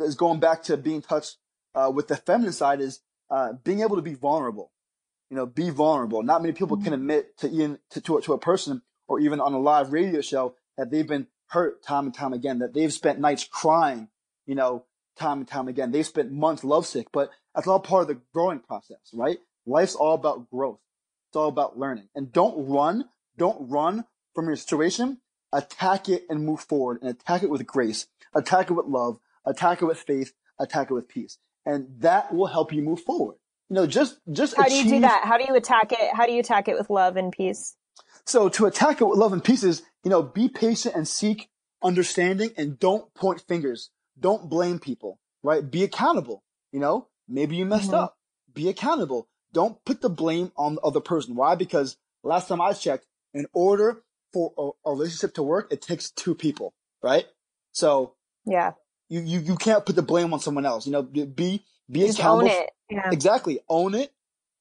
[0.00, 1.36] is going back to being touched
[1.74, 4.70] uh, with the feminine side is uh, being able to be vulnerable.
[5.30, 6.22] You know, be vulnerable.
[6.22, 6.94] Not many people can mm-hmm.
[6.94, 10.54] admit to even to, to, to a person or even on a live radio show
[10.76, 14.08] that they've been hurt time and time again, that they've spent nights crying,
[14.46, 14.84] you know,
[15.16, 15.90] time and time again.
[15.90, 19.38] They've spent months lovesick, but that's all part of the growing process, right?
[19.66, 20.80] Life's all about growth.
[21.28, 22.08] It's all about learning.
[22.14, 23.06] And don't run.
[23.36, 25.20] Don't run from your situation.
[25.52, 28.06] Attack it and move forward and attack it with grace.
[28.34, 29.18] Attack it with love.
[29.46, 30.32] Attack it with faith.
[30.58, 31.38] Attack it with peace.
[31.64, 33.36] And that will help you move forward.
[33.74, 34.84] You know, just, just How achieve...
[34.84, 35.24] do you do that?
[35.24, 36.14] How do you attack it?
[36.14, 37.74] How do you attack it with love and peace?
[38.24, 41.48] So to attack it with love and peace is, you know, be patient and seek
[41.82, 43.90] understanding and don't point fingers.
[44.16, 45.68] Don't blame people, right?
[45.68, 46.44] Be accountable.
[46.70, 47.96] You know, maybe you messed mm-hmm.
[47.96, 48.16] up.
[48.54, 49.26] Be accountable.
[49.52, 51.34] Don't put the blame on the other person.
[51.34, 51.56] Why?
[51.56, 56.12] Because last time I checked, in order for a, a relationship to work, it takes
[56.12, 57.26] two people, right?
[57.72, 58.14] So
[58.46, 58.74] yeah,
[59.08, 60.86] you, you, you can't put the blame on someone else.
[60.86, 62.50] You know, be, be Just accountable.
[62.50, 62.70] Own it.
[62.90, 63.10] Yeah.
[63.10, 63.60] Exactly.
[63.68, 64.12] Own it.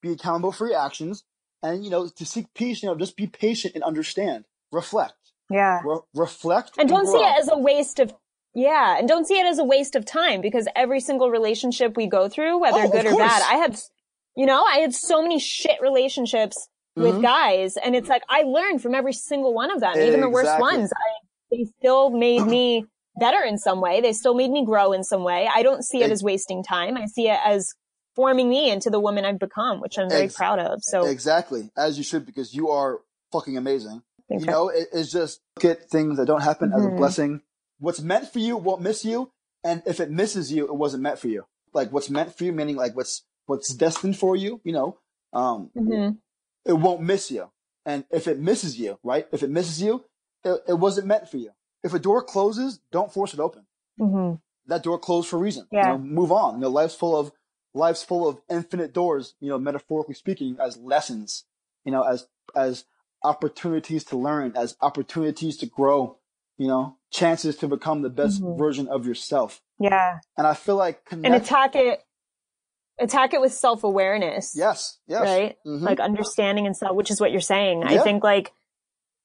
[0.01, 1.23] Be accountable for your actions.
[1.61, 4.45] And, you know, to seek peace, you know, just be patient and understand.
[4.71, 5.13] Reflect.
[5.49, 5.81] Yeah.
[5.85, 6.71] Re- reflect.
[6.77, 7.13] And, and don't grow.
[7.13, 8.13] see it as a waste of
[8.55, 12.05] yeah, and don't see it as a waste of time because every single relationship we
[12.05, 13.79] go through, whether oh, good or bad, I had,
[14.35, 17.21] you know, I had so many shit relationships with mm-hmm.
[17.21, 20.07] guys, and it's like I learned from every single one of them, exactly.
[20.07, 20.91] even the worst ones.
[20.93, 22.85] I, they still made me
[23.19, 24.01] better in some way.
[24.01, 25.49] They still made me grow in some way.
[25.53, 26.97] I don't see it as wasting time.
[26.97, 27.73] I see it as
[28.15, 30.83] forming me into the woman I've become, which I'm very Ex- proud of.
[30.83, 34.01] So exactly as you should, because you are fucking amazing.
[34.29, 36.77] You know, it, it's just look at things that don't happen mm-hmm.
[36.79, 36.97] as a mm-hmm.
[36.97, 37.41] blessing
[37.83, 39.29] what's meant for you won't miss you,
[39.63, 41.45] and if it misses you, it wasn't meant for you.
[41.73, 44.97] Like what's meant for you, meaning like what's what's destined for you, you know,
[45.33, 46.15] um, mm-hmm.
[46.65, 47.51] it won't miss you.
[47.85, 49.27] And if it misses you, right?
[49.33, 50.05] If it misses you,
[50.45, 51.51] it, it wasn't meant for you.
[51.83, 53.65] If a door closes, don't force it open.
[53.99, 54.35] Mm-hmm.
[54.67, 55.67] That door closed for a reason.
[55.71, 55.93] Yeah.
[55.93, 56.55] You know, move on.
[56.55, 57.31] You know, life's full of
[57.73, 59.35] life's full of infinite doors.
[59.39, 61.45] You know, metaphorically speaking, as lessons.
[61.83, 62.85] You know, as as
[63.23, 66.17] opportunities to learn, as opportunities to grow,
[66.57, 68.57] you know, chances to become the best mm-hmm.
[68.57, 69.61] version of yourself.
[69.79, 70.19] Yeah.
[70.37, 72.03] And I feel like connect- and attack it
[72.99, 74.53] attack it with self-awareness.
[74.55, 74.99] Yes.
[75.07, 75.21] Yes.
[75.21, 75.57] Right?
[75.65, 75.83] Mm-hmm.
[75.83, 77.81] Like understanding and self, which is what you're saying.
[77.81, 77.99] Yeah.
[77.99, 78.53] I think like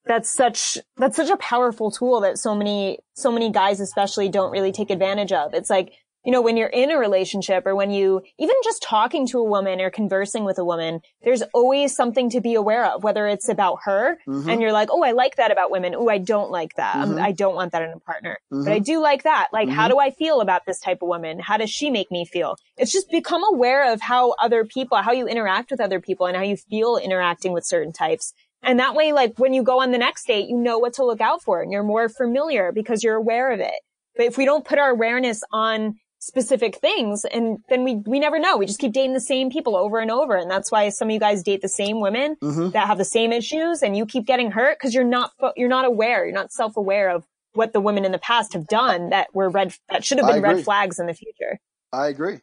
[0.09, 4.51] that's such that's such a powerful tool that so many so many guys especially don't
[4.51, 5.55] really take advantage of.
[5.55, 5.93] It's like
[6.25, 9.45] you know, when you're in a relationship or when you even just talking to a
[9.45, 13.49] woman or conversing with a woman, there's always something to be aware of, whether it's
[13.49, 14.49] about her mm-hmm.
[14.49, 15.95] and you're like, Oh, I like that about women.
[15.95, 16.97] Oh, I don't like that.
[16.97, 17.19] Mm-hmm.
[17.19, 18.65] I don't want that in a partner, mm-hmm.
[18.65, 19.49] but I do like that.
[19.53, 19.93] Like, how mm-hmm.
[19.93, 21.39] do I feel about this type of woman?
[21.39, 22.57] How does she make me feel?
[22.77, 26.37] It's just become aware of how other people, how you interact with other people and
[26.37, 28.35] how you feel interacting with certain types.
[28.63, 31.05] And that way, like when you go on the next date, you know what to
[31.05, 33.81] look out for and you're more familiar because you're aware of it.
[34.17, 38.39] But if we don't put our awareness on specific things and then we we never
[38.39, 38.57] know.
[38.57, 40.37] We just keep dating the same people over and over.
[40.37, 42.71] And that's why some of you guys date the same women mm-hmm.
[42.71, 45.85] that have the same issues and you keep getting hurt because you're not you're not
[45.85, 46.25] aware.
[46.25, 49.75] You're not self-aware of what the women in the past have done that were red
[49.89, 51.59] that should have been red flags in the future.
[51.93, 52.41] I agree.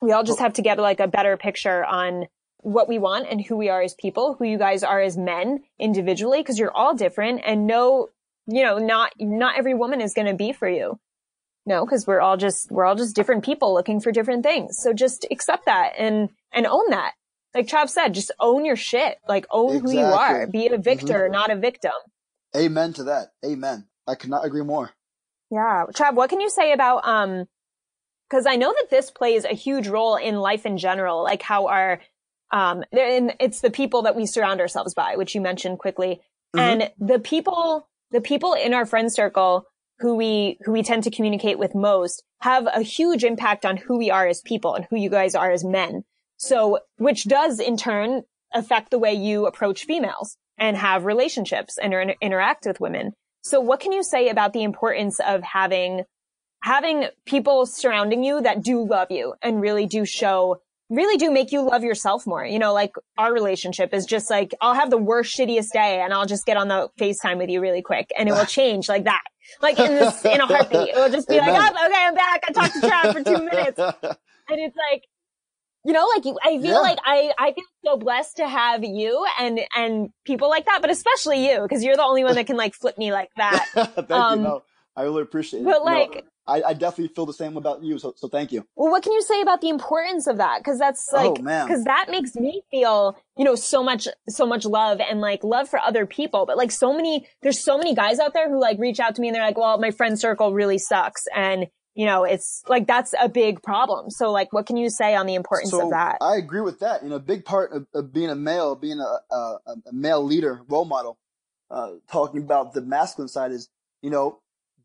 [0.00, 2.26] We all just have to get like a better picture on
[2.66, 5.60] what we want and who we are as people who you guys are as men
[5.78, 8.08] individually because you're all different and no
[8.46, 10.98] you know not not every woman is going to be for you
[11.66, 14.78] no, because we're all just, we're all just different people looking for different things.
[14.80, 17.14] So just accept that and, and own that.
[17.54, 19.18] Like Trav said, just own your shit.
[19.28, 19.96] Like own exactly.
[19.96, 20.46] who you are.
[20.46, 21.32] Be a victor, mm-hmm.
[21.32, 21.92] not a victim.
[22.56, 23.32] Amen to that.
[23.44, 23.86] Amen.
[24.06, 24.92] I cannot agree more.
[25.50, 25.86] Yeah.
[25.92, 27.46] Trav, what can you say about, um,
[28.30, 31.66] cause I know that this plays a huge role in life in general, like how
[31.66, 32.00] our,
[32.50, 36.20] um, and it's the people that we surround ourselves by, which you mentioned quickly.
[36.54, 36.58] Mm-hmm.
[36.58, 39.66] And the people, the people in our friend circle
[39.98, 43.98] who we who we tend to communicate with most have a huge impact on who
[43.98, 46.04] we are as people and who you guys are as men.
[46.36, 51.92] So, which does in turn affect the way you approach females and have relationships and
[51.92, 53.12] inter- interact with women.
[53.42, 56.02] So, what can you say about the importance of having
[56.62, 61.52] having people surrounding you that do love you and really do show really do make
[61.52, 62.44] you love yourself more.
[62.44, 66.12] You know, like our relationship is just like, I'll have the worst, shittiest day and
[66.12, 69.04] I'll just get on the FaceTime with you really quick and it will change like
[69.04, 69.22] that.
[69.60, 70.88] like in this, in a heartbeat.
[70.88, 71.52] It will just be Amen.
[71.54, 72.42] like, oh, okay, I'm back.
[72.48, 73.80] I talked to Chad for two minutes.
[74.48, 75.02] And it's like,
[75.84, 76.78] you know, like I feel yeah.
[76.78, 80.90] like I, I feel so blessed to have you and, and people like that, but
[80.90, 83.66] especially you, cause you're the only one that can like flip me like that.
[83.74, 84.44] Thank um, you.
[84.44, 84.62] No,
[84.94, 85.64] I really appreciate it.
[85.64, 87.98] But like, I, I, definitely feel the same about you.
[87.98, 88.66] So, so thank you.
[88.76, 90.62] Well, what can you say about the importance of that?
[90.64, 94.46] Cause that's oh, like, oh, cause that makes me feel, you know, so much, so
[94.46, 96.46] much love and like love for other people.
[96.46, 99.20] But like so many, there's so many guys out there who like reach out to
[99.20, 101.24] me and they're like, well, my friend circle really sucks.
[101.34, 104.10] And you know, it's like that's a big problem.
[104.10, 106.18] So like, what can you say on the importance so of that?
[106.20, 107.02] I agree with that.
[107.02, 110.22] You know, a big part of, of being a male, being a, a, a male
[110.22, 111.18] leader, role model,
[111.70, 113.70] uh, talking about the masculine side is,
[114.02, 114.40] you know,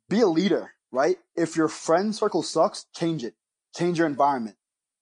[0.10, 1.17] be a leader, right?
[1.36, 3.36] If your friend circle sucks, change it.
[3.75, 4.58] Change your environment.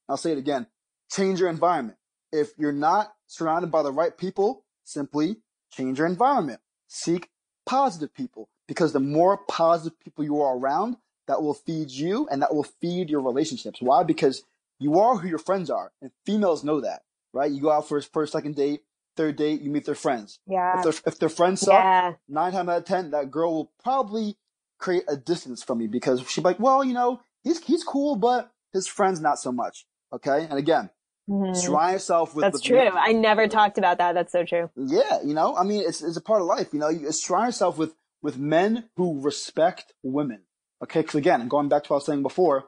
[0.07, 0.67] I'll say it again.
[1.11, 1.97] Change your environment.
[2.31, 5.37] If you're not surrounded by the right people, simply
[5.71, 6.59] change your environment.
[6.87, 7.29] Seek
[7.65, 10.97] positive people because the more positive people you are around,
[11.29, 13.79] that will feed you and that will feed your relationships.
[13.81, 14.03] Why?
[14.03, 14.43] Because
[14.79, 17.51] you are who your friends are, and females know that, right?
[17.51, 18.81] You go out for a first, second date,
[19.15, 20.39] third date, you meet their friends.
[20.47, 20.81] Yeah.
[20.83, 22.13] If, if their friends suck, yeah.
[22.27, 24.37] nine times out of ten, that girl will probably
[24.79, 28.15] create a distance from me because she'll be like, well, you know, he's he's cool,
[28.15, 29.85] but his friends not so much.
[30.13, 30.89] Okay, and again,
[31.29, 31.53] mm-hmm.
[31.53, 32.43] surround yourself with.
[32.43, 32.79] That's with true.
[32.79, 34.13] I never talked about that.
[34.13, 34.69] That's so true.
[34.75, 36.69] Yeah, you know, I mean, it's it's a part of life.
[36.73, 40.41] You know, you surround yourself with with men who respect women.
[40.83, 42.65] Okay, because again, going back to what I was saying before,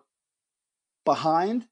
[1.06, 1.68] behind,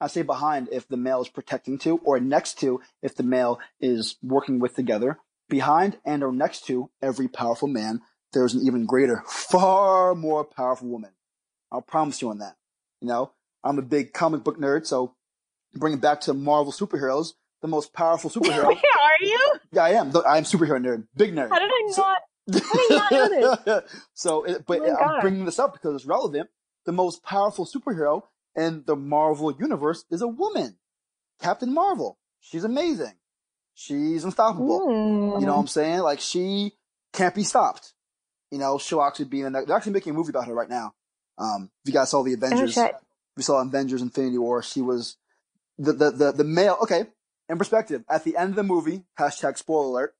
[0.00, 3.58] I say behind if the male is protecting to, or next to if the male
[3.80, 5.18] is working with together.
[5.48, 8.00] Behind and or next to every powerful man,
[8.32, 11.10] there's an even greater, far more powerful woman.
[11.70, 12.56] I'll promise you on that.
[13.00, 13.32] You know,
[13.64, 15.14] I'm a big comic book nerd, so
[15.74, 17.32] bring it back to Marvel superheroes.
[17.62, 18.64] The most powerful superhero.
[18.64, 19.54] Are you?
[19.72, 20.12] Yeah, I am.
[20.26, 21.06] I am superhero nerd.
[21.16, 21.48] Big nerd.
[21.48, 22.18] How did I not?
[24.14, 26.48] so, it, but oh I'm bringing this up because it's relevant.
[26.84, 28.22] The most powerful superhero
[28.54, 30.76] in the Marvel universe is a woman,
[31.40, 32.18] Captain Marvel.
[32.40, 33.14] She's amazing.
[33.74, 34.86] She's unstoppable.
[34.86, 35.40] Mm.
[35.40, 36.00] You know what I'm saying?
[36.00, 36.72] Like she
[37.12, 37.94] can't be stopped.
[38.50, 39.52] You know, she'll actually be in.
[39.52, 40.94] The, they're actually making a movie about her right now.
[41.38, 42.90] Um, if you guys saw the Avengers, oh,
[43.36, 44.62] we saw Avengers: Infinity War.
[44.62, 45.16] She was
[45.78, 46.78] the the the, the male.
[46.82, 47.06] Okay,
[47.48, 50.14] in perspective, at the end of the movie, hashtag spoiler alert,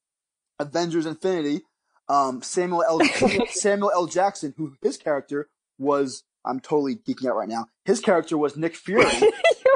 [0.58, 1.62] Avengers: Infinity
[2.08, 3.00] um, Samuel L.
[3.48, 4.06] Samuel L.
[4.06, 7.66] Jackson, who his character was, I'm totally geeking out right now.
[7.84, 9.04] His character was Nick Fury.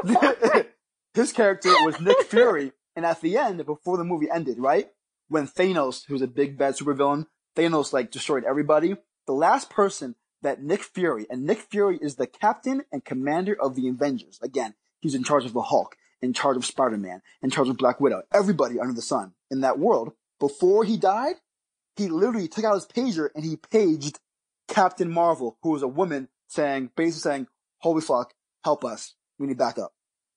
[1.13, 4.89] his character was Nick Fury, and at the end, before the movie ended, right
[5.27, 8.95] when Thanos, who's a big bad supervillain, Thanos like destroyed everybody.
[9.27, 13.75] The last person that Nick Fury, and Nick Fury is the captain and commander of
[13.75, 14.39] the Avengers.
[14.41, 17.77] Again, he's in charge of the Hulk, in charge of Spider Man, in charge of
[17.77, 20.13] Black Widow, everybody under the sun in that world.
[20.39, 21.35] Before he died,
[21.95, 24.19] he literally took out his pager and he paged
[24.67, 27.47] Captain Marvel, who was a woman, saying, basically saying,
[27.79, 28.33] holy fuck,
[28.63, 29.15] help us.
[29.37, 29.93] We need backup.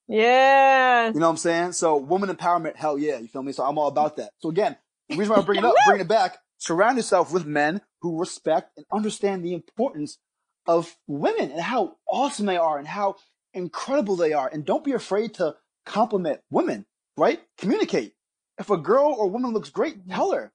[0.09, 1.09] Yeah.
[1.09, 1.73] You know what I'm saying?
[1.73, 3.19] So woman empowerment, hell yeah.
[3.19, 3.53] You feel me?
[3.53, 4.33] So I'm all about that.
[4.39, 4.77] So again,
[5.09, 8.19] the reason why I bring it up, bring it back, surround yourself with men who
[8.19, 10.19] respect and understand the importance
[10.67, 13.17] of women and how awesome they are and how
[13.53, 14.49] incredible they are.
[14.51, 16.87] And don't be afraid to compliment women,
[17.17, 17.41] right?
[17.59, 18.15] Communicate.
[18.59, 20.53] If a girl or woman looks great, tell her.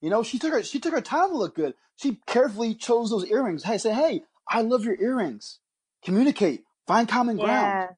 [0.00, 1.74] You know, she took her she took her time to look good.
[1.96, 3.64] She carefully chose those earrings.
[3.64, 5.60] Hey, say, hey, I love your earrings.
[6.04, 7.48] Communicate, find common ground.
[7.50, 7.88] Yeah.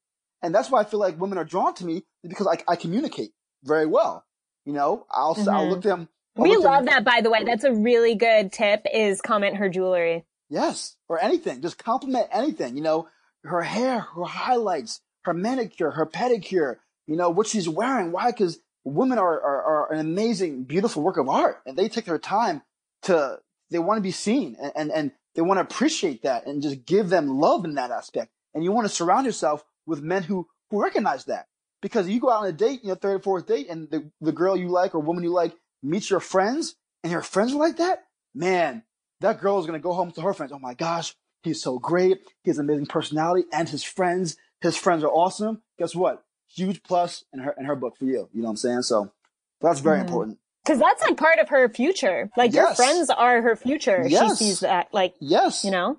[0.42, 3.32] And that's why I feel like women are drawn to me because I, I communicate
[3.64, 4.24] very well.
[4.64, 5.48] You know, I'll mm-hmm.
[5.48, 6.08] I'll look them.
[6.36, 7.44] We love that, by the way.
[7.44, 8.86] That's a really good tip.
[8.92, 10.24] Is comment her jewelry.
[10.48, 11.62] Yes, or anything.
[11.62, 12.76] Just compliment anything.
[12.76, 13.08] You know,
[13.44, 16.76] her hair, her highlights, her manicure, her pedicure.
[17.06, 18.12] You know what she's wearing.
[18.12, 18.30] Why?
[18.30, 22.18] Because women are, are, are, an amazing, beautiful work of art, and they take their
[22.18, 22.62] time
[23.02, 23.38] to
[23.70, 26.86] they want to be seen and, and, and they want to appreciate that and just
[26.86, 28.30] give them love in that aspect.
[28.54, 31.46] And you want to surround yourself with men who who recognize that
[31.82, 34.10] because you go out on a date, you know, third or fourth date, and the
[34.20, 37.58] the girl you like or woman you like meets your friends, and your friends are
[37.58, 38.04] like that.
[38.34, 38.82] Man,
[39.20, 40.52] that girl is gonna go home to her friends.
[40.52, 42.18] Oh my gosh, he's so great.
[42.42, 45.62] He has an amazing personality, and his friends, his friends are awesome.
[45.78, 46.26] Guess what?
[46.48, 48.28] huge plus in her in her book for you.
[48.32, 48.82] You know what I'm saying?
[48.82, 49.12] So
[49.60, 50.06] that's very mm.
[50.06, 50.38] important.
[50.64, 52.28] Because that's like part of her future.
[52.36, 52.62] Like yes.
[52.62, 54.04] your friends are her future.
[54.06, 54.38] Yes.
[54.38, 54.88] She sees that.
[54.92, 55.98] Like yes, you know,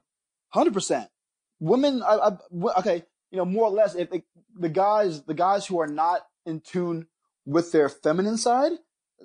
[0.49, 1.09] hundred percent.
[1.59, 4.09] Women, I, I, okay, you know, more or less, if,
[4.59, 7.07] the guys, the guys who are not in tune
[7.47, 8.73] with their feminine side,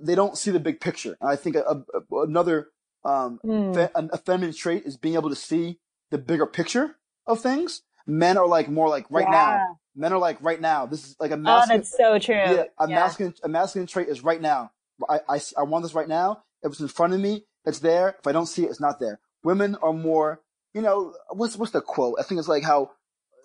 [0.01, 1.17] they don't see the big picture.
[1.21, 2.69] And I think a, a, another
[3.05, 3.75] um, mm.
[3.75, 5.79] fe- a feminine trait is being able to see
[6.11, 7.83] the bigger picture of things.
[8.07, 9.31] Men are like more like right yeah.
[9.31, 9.79] now.
[9.95, 10.87] Men are like right now.
[10.87, 11.77] This is like a masculine.
[11.77, 12.35] Oh, that's so true.
[12.35, 12.95] Yeah, a yeah.
[12.95, 14.73] masculine a masculine trait is right now.
[15.09, 16.43] I, I I want this right now.
[16.63, 18.17] If it's in front of me, it's there.
[18.19, 19.21] If I don't see it, it's not there.
[19.45, 20.41] women are more,
[20.75, 22.17] you know, what's what's the quote?
[22.19, 22.91] I think it's like how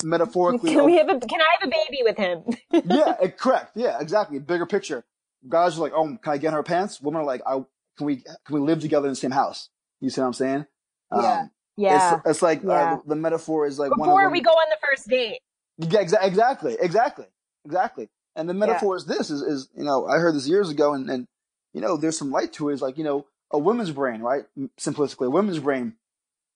[0.04, 0.74] metaphorically.
[0.74, 1.20] Can we have a?
[1.20, 2.44] Can I have a baby with him?
[2.86, 3.72] yeah, correct.
[3.76, 4.40] Yeah, exactly.
[4.40, 5.06] Bigger picture.
[5.48, 7.02] Guys are like, oh, can I get in her pants?
[7.02, 7.64] Women are like, I
[7.98, 9.70] can we can we live together in the same house?
[10.02, 10.66] You see what I'm saying?
[11.12, 11.40] Yeah.
[11.42, 12.16] Um, yeah.
[12.16, 12.74] It's, it's like uh, yeah.
[12.74, 15.40] Uh, the, the, metaphor is like before we go on the first date.
[15.78, 17.26] Yeah, exa- exactly, exactly,
[17.66, 18.10] exactly.
[18.36, 18.98] And the metaphor yeah.
[18.98, 21.28] is this: is is you know I heard this years ago, and and
[21.74, 22.74] you know there's some light to it.
[22.74, 24.46] Is like you know a woman's brain, right?
[24.80, 25.94] Simplistically, a woman's brain.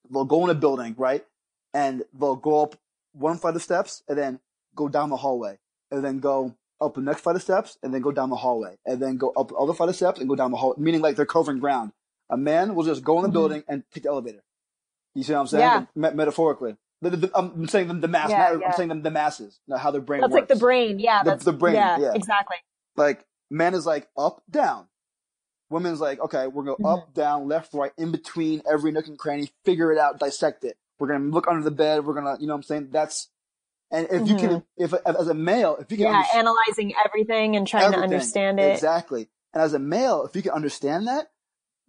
[0.10, 1.24] They'll go in a building, right,
[1.74, 2.76] and they'll go up
[3.14, 4.40] one flight of steps, and then
[4.76, 5.60] go down the hallway,
[5.92, 8.78] and then go up the next flight of steps, and then go down the hallway,
[8.86, 10.76] and then go up all the other flight of steps, and go down the hall.
[10.78, 11.91] Meaning like they're covering ground.
[12.30, 13.34] A man will just go in the mm-hmm.
[13.34, 14.44] building and take the elevator.
[15.15, 15.62] You see what I'm saying?
[15.62, 15.86] Yeah.
[15.96, 16.78] Me- metaphorically.
[17.02, 18.30] The, the, the, I'm saying the, the mass.
[18.30, 18.67] Yeah, yeah.
[18.67, 19.60] I'm saying the, the masses.
[19.76, 20.41] How their brain that's works.
[20.41, 21.00] like the brain.
[21.00, 21.24] Yeah.
[21.24, 21.76] The, the brain.
[21.76, 22.58] Yeah, yeah, Exactly.
[22.96, 24.88] Like man is like up, down.
[25.70, 26.86] Women's like, okay, we're going mm-hmm.
[26.86, 30.78] up, down, left, right, in between every nook and cranny, figure it out, dissect it.
[31.00, 32.06] We're going to look under the bed.
[32.06, 32.89] We're going to, you know what I'm saying?
[32.91, 33.30] That's,
[33.92, 34.26] and if mm-hmm.
[34.26, 34.84] you can, mm-hmm.
[34.84, 38.60] if as a male, if you can, yeah, analyzing everything and trying everything, to understand
[38.60, 38.74] it.
[38.74, 39.30] Exactly.
[39.54, 41.28] And as a male, if you can understand that,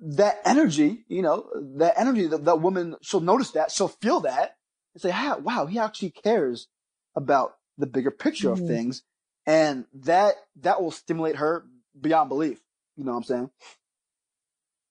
[0.00, 4.56] that energy, you know, that energy, that, that woman, she'll notice that, she'll feel that,
[4.94, 6.66] and say, ah, wow, he actually cares
[7.14, 8.62] about the bigger picture mm-hmm.
[8.62, 9.02] of things.
[9.46, 11.64] And that, that will stimulate her
[11.98, 12.60] beyond belief.
[12.96, 13.50] You know what I'm saying?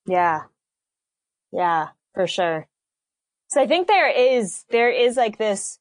[0.05, 0.43] Yeah.
[1.51, 2.67] Yeah, for sure.
[3.49, 5.77] So I think there is, there is like this,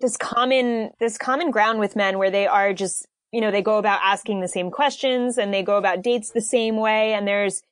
[0.00, 3.78] this common, this common ground with men where they are just, you know, they go
[3.78, 7.12] about asking the same questions and they go about dates the same way.
[7.12, 7.62] And there's,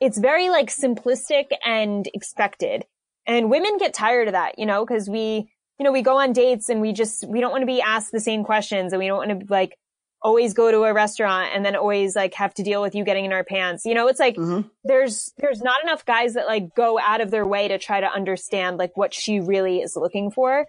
[0.00, 2.84] it's very like simplistic and expected.
[3.26, 6.32] And women get tired of that, you know, cause we, you know, we go on
[6.32, 9.06] dates and we just, we don't want to be asked the same questions and we
[9.06, 9.76] don't want to like
[10.22, 13.26] always go to a restaurant and then always like have to deal with you getting
[13.26, 13.84] in our pants.
[13.84, 14.66] You know, it's like mm-hmm.
[14.84, 18.10] there's, there's not enough guys that like go out of their way to try to
[18.10, 20.66] understand like what she really is looking for.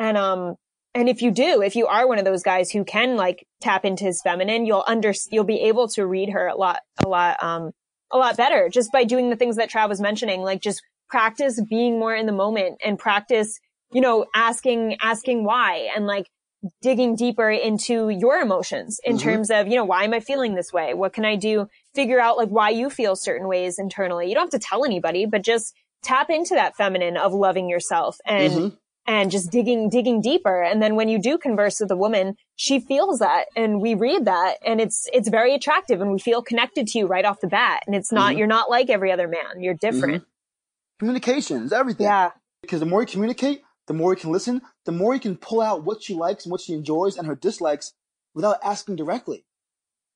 [0.00, 0.56] And, um,
[0.94, 3.84] and if you do, if you are one of those guys who can like tap
[3.84, 7.40] into his feminine, you'll under, you'll be able to read her a lot, a lot,
[7.42, 7.70] um,
[8.10, 11.60] a lot better just by doing the things that Trav was mentioning, like just practice
[11.68, 13.60] being more in the moment and practice,
[13.92, 16.26] you know, asking, asking why and like
[16.80, 19.28] digging deeper into your emotions in mm-hmm.
[19.28, 20.94] terms of, you know, why am I feeling this way?
[20.94, 21.68] What can I do?
[21.94, 24.28] Figure out like why you feel certain ways internally.
[24.28, 28.16] You don't have to tell anybody, but just tap into that feminine of loving yourself
[28.24, 28.68] and mm-hmm
[29.10, 30.62] and just digging, digging deeper.
[30.62, 34.26] And then when you do converse with a woman, she feels that and we read
[34.26, 37.48] that and it's, it's very attractive and we feel connected to you right off the
[37.48, 37.82] bat.
[37.88, 38.38] And it's not, mm-hmm.
[38.38, 39.60] you're not like every other man.
[39.60, 40.22] You're different.
[40.22, 41.00] Mm-hmm.
[41.00, 42.04] Communication is everything.
[42.04, 42.30] Yeah.
[42.62, 45.60] Because the more you communicate, the more you can listen, the more you can pull
[45.60, 47.94] out what she likes and what she enjoys and her dislikes
[48.32, 49.44] without asking directly.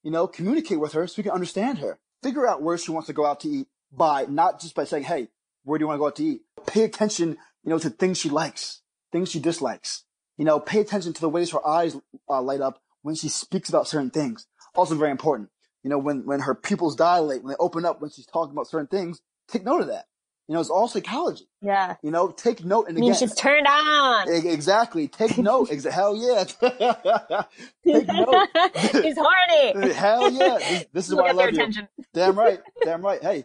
[0.04, 1.98] You know, communicate with her so you can understand her.
[2.22, 5.02] Figure out where she wants to go out to eat by, not just by saying,
[5.02, 5.28] Hey,
[5.64, 6.42] where do you want to go out to eat?
[6.68, 8.82] Pay attention you know, to things she likes,
[9.14, 10.02] things she dislikes.
[10.36, 11.96] You know, pay attention to the ways her eyes
[12.28, 14.46] uh, light up when she speaks about certain things.
[14.74, 15.50] Also very important.
[15.84, 18.66] You know, when, when her pupils dilate, when they open up, when she's talking about
[18.66, 20.06] certain things, take note of that.
[20.48, 21.48] You know, it's all psychology.
[21.62, 21.94] Yeah.
[22.02, 23.14] You know, take note and again.
[23.14, 24.28] She's turned on.
[24.28, 25.06] Exactly.
[25.06, 25.70] Take note.
[25.70, 26.44] Hell yeah.
[27.86, 28.48] take note.
[28.76, 29.92] He's horny.
[29.94, 30.58] hell yeah.
[30.58, 31.60] This, this is why I love you.
[31.60, 31.88] Attention.
[32.12, 32.58] Damn right.
[32.82, 33.22] Damn right.
[33.22, 33.44] Hey,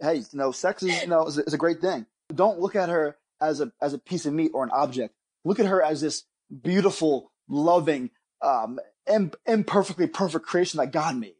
[0.00, 2.06] hey, you know, sex is, you know, is a, is a great thing.
[2.34, 5.14] Don't look at her as a as a piece of meat or an object.
[5.44, 6.24] Look at her as this
[6.62, 8.78] beautiful, loving, um,
[9.10, 11.34] imp- imperfectly perfect creation that God made.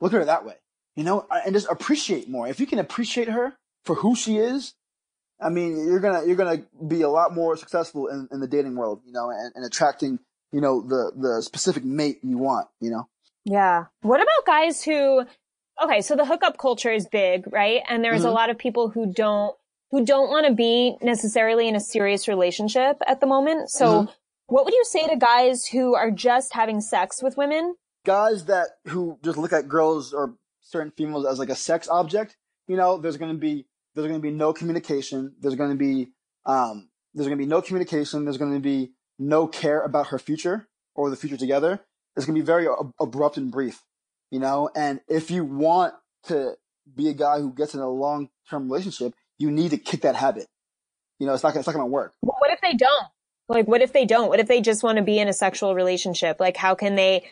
[0.00, 0.56] Look at her that way,
[0.96, 2.48] you know, and just appreciate more.
[2.48, 4.74] If you can appreciate her for who she is,
[5.40, 8.76] I mean, you're gonna you're gonna be a lot more successful in, in the dating
[8.76, 10.18] world, you know, and, and attracting,
[10.52, 13.08] you know, the the specific mate you want, you know.
[13.44, 13.86] Yeah.
[14.00, 15.24] What about guys who?
[15.82, 17.82] Okay, so the hookup culture is big, right?
[17.88, 18.28] And there's mm-hmm.
[18.28, 19.56] a lot of people who don't
[19.94, 23.70] who don't want to be necessarily in a serious relationship at the moment.
[23.70, 24.12] So mm-hmm.
[24.46, 27.76] what would you say to guys who are just having sex with women?
[28.04, 32.36] Guys that who just look at girls or certain females as like a sex object,
[32.66, 35.36] you know, there's going to be there's going to be no communication.
[35.38, 36.08] There's going to be
[36.44, 38.24] um there's going to be no communication.
[38.24, 40.66] There's going to be no care about her future
[40.96, 41.78] or the future together.
[42.16, 43.84] It's going to be very ab- abrupt and brief,
[44.32, 44.70] you know.
[44.74, 46.56] And if you want to
[46.92, 50.16] be a guy who gets in a long term relationship, you need to kick that
[50.16, 50.46] habit.
[51.18, 52.12] You know, it's not, it's not going to work.
[52.22, 53.06] Well, what if they don't?
[53.48, 54.28] Like, what if they don't?
[54.28, 56.40] What if they just want to be in a sexual relationship?
[56.40, 57.24] Like, how can they,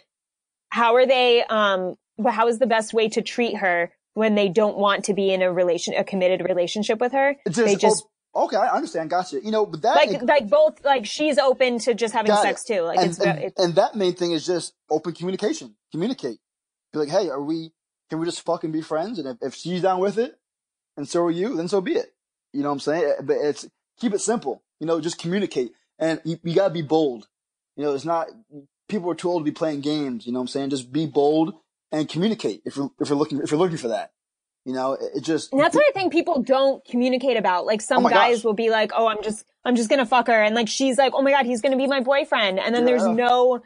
[0.69, 1.95] how are they, um,
[2.27, 5.43] how is the best way to treat her when they don't want to be in
[5.43, 7.37] a relation, a committed relationship with her?
[7.47, 9.11] Just, they just, oh, okay, I understand.
[9.11, 9.41] Gotcha.
[9.43, 12.65] You know, but that, like, it, like both, like she's open to just having sex
[12.65, 12.83] too.
[12.83, 15.75] Like, and, it's, and, it's, and that main thing is just open communication.
[15.91, 16.39] Communicate.
[16.93, 17.73] Be like, hey, are we,
[18.11, 19.19] can we just fucking be friends?
[19.19, 20.39] And if, if she's down with it
[20.97, 22.15] and so are you, then so be it.
[22.53, 23.15] You know what I'm saying?
[23.23, 23.69] But it's
[23.99, 24.63] keep it simple.
[24.81, 27.29] You know, just communicate, and you, you gotta be bold.
[27.77, 28.29] You know, it's not
[28.89, 30.27] people are told to be playing games.
[30.27, 30.71] You know what I'm saying?
[30.71, 31.55] Just be bold
[31.91, 34.13] and communicate if you're if you're looking if you're looking for that.
[34.65, 37.67] You know, it, it just and that's what I think people don't communicate about.
[37.67, 38.45] Like some oh guys gosh.
[38.45, 41.15] will be like, "Oh, I'm just I'm just gonna fuck her," and like she's like,
[41.15, 42.97] "Oh my god, he's gonna be my boyfriend," and then yeah.
[42.97, 43.63] there's no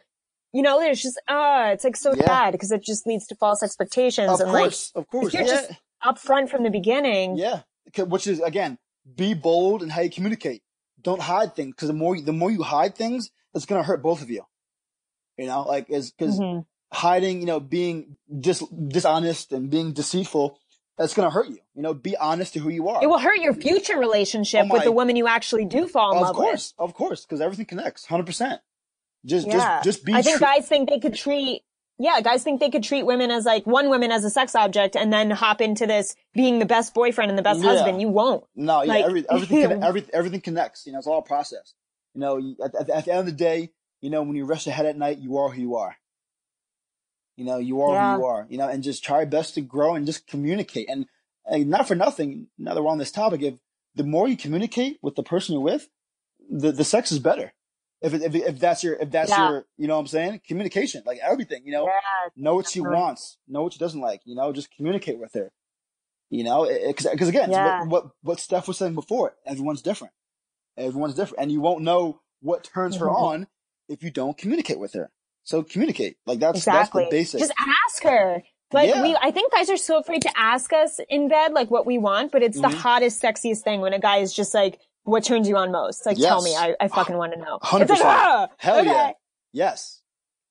[0.56, 2.24] you know, there's just ah, uh, it's like so yeah.
[2.24, 4.30] bad because it just leads to false expectations.
[4.30, 5.54] Of and course, like, of course, if you're yeah.
[5.54, 5.72] just
[6.04, 7.36] upfront from the beginning.
[7.36, 7.62] Yeah,
[7.98, 8.78] which is again,
[9.14, 10.62] be bold in how you communicate.
[11.00, 14.22] Don't hide things because the more the more you hide things, it's gonna hurt both
[14.22, 14.42] of you.
[15.36, 16.60] You know, like is because mm-hmm.
[16.92, 20.58] hiding, you know, being dis- dishonest and being deceitful,
[20.96, 21.58] that's gonna hurt you.
[21.74, 23.02] You know, be honest to who you are.
[23.02, 26.22] It will hurt your future relationship oh with the woman you actually do fall in
[26.22, 26.50] love course, with.
[26.50, 28.60] Of course, of course, because everything connects, hundred percent.
[29.24, 29.82] Just, yeah.
[29.82, 30.14] just, just be.
[30.14, 31.62] I think guys think they could treat.
[31.98, 34.96] Yeah, guys think they could treat women as like one woman as a sex object
[34.96, 37.70] and then hop into this being the best boyfriend and the best yeah.
[37.70, 38.00] husband.
[38.00, 38.44] You won't.
[38.54, 40.86] No, yeah, like, every, everything, every, everything connects.
[40.86, 41.74] You know, it's all a process.
[42.14, 43.70] You know, at, at, at, the end of the day,
[44.00, 45.96] you know, when you rush ahead at night, you are who you are.
[47.36, 48.14] You know, you are yeah.
[48.14, 48.46] who you are.
[48.50, 50.88] You know, and just try best to grow and just communicate.
[50.90, 51.06] And,
[51.46, 52.48] and not for nothing.
[52.58, 53.54] Now that we're on this topic, if
[53.94, 55.88] the more you communicate with the person you're with,
[56.50, 57.52] the the sex is better.
[58.02, 59.48] If, if, if that's your, if that's yeah.
[59.48, 60.42] your, you know what I'm saying?
[60.46, 64.20] Communication, like everything, you know, yeah, know what she wants, know what she doesn't like,
[64.26, 65.50] you know, just communicate with her,
[66.28, 67.80] you know, cause, cause again, yeah.
[67.80, 70.12] what, what, what Steph was saying before, everyone's different.
[70.76, 73.04] Everyone's different and you won't know what turns mm-hmm.
[73.04, 73.46] her on
[73.88, 75.10] if you don't communicate with her.
[75.44, 76.18] So communicate.
[76.26, 77.04] Like that's, exactly.
[77.04, 77.40] that's the basic.
[77.40, 77.54] Just
[77.88, 78.42] ask her.
[78.72, 79.02] Like yeah.
[79.02, 81.96] we, I think guys are so afraid to ask us in bed, like what we
[81.96, 82.70] want, but it's mm-hmm.
[82.70, 86.04] the hottest, sexiest thing when a guy is just like, what turns you on most?
[86.04, 86.28] Like, yes.
[86.28, 86.54] tell me.
[86.54, 87.58] I, I fucking want to know.
[87.62, 87.80] 100%.
[87.82, 88.88] It's like, ah, Hell okay.
[88.88, 89.12] yeah.
[89.52, 90.00] Yes.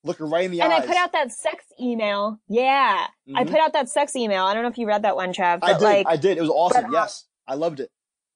[0.03, 0.81] Look her right in the and eyes.
[0.81, 2.39] And I put out that sex email.
[2.47, 3.05] Yeah.
[3.27, 3.37] Mm-hmm.
[3.37, 4.45] I put out that sex email.
[4.45, 5.59] I don't know if you read that one, Trav.
[5.61, 5.81] I did.
[5.81, 6.37] Like, I did.
[6.37, 6.83] It was awesome.
[6.83, 7.25] But, yes.
[7.47, 7.89] I loved it.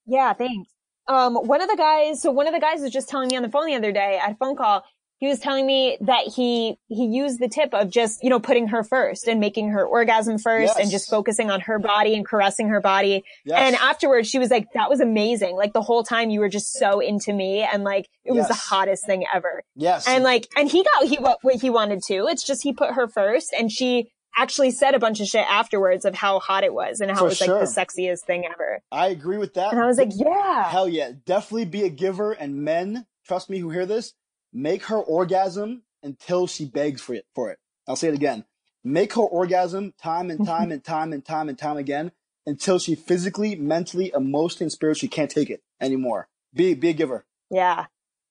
[0.05, 0.33] Yeah.
[0.33, 0.69] Thanks.
[1.07, 3.41] Um, one of the guys, so one of the guys was just telling me on
[3.41, 4.83] the phone the other day at a phone call,
[5.19, 8.69] he was telling me that he he used the tip of just you know putting
[8.69, 10.79] her first and making her orgasm first yes.
[10.79, 13.23] and just focusing on her body and caressing her body.
[13.45, 13.59] Yes.
[13.59, 15.55] and afterwards she was like that was amazing.
[15.55, 18.35] Like the whole time you were just so into me and like it yes.
[18.35, 19.63] was the hottest thing ever.
[19.75, 20.07] Yes.
[20.07, 22.27] And like and he got he what, what he wanted to.
[22.27, 26.05] It's just he put her first and she actually said a bunch of shit afterwards
[26.05, 27.59] of how hot it was and how For it was sure.
[27.59, 28.79] like the sexiest thing ever.
[28.89, 29.73] I agree with that.
[29.73, 30.69] And i was like yeah.
[30.69, 31.11] Hell yeah.
[31.25, 34.13] Definitely be a giver and men trust me who hear this
[34.51, 37.25] Make her orgasm until she begs for it.
[37.35, 37.59] For it.
[37.87, 38.45] I'll say it again.
[38.83, 42.11] Make her orgasm time and time and time and time and time again
[42.45, 46.27] until she physically, mentally, emotionally, and spiritually can't take it anymore.
[46.53, 47.25] Be be a giver.
[47.49, 47.85] Yeah.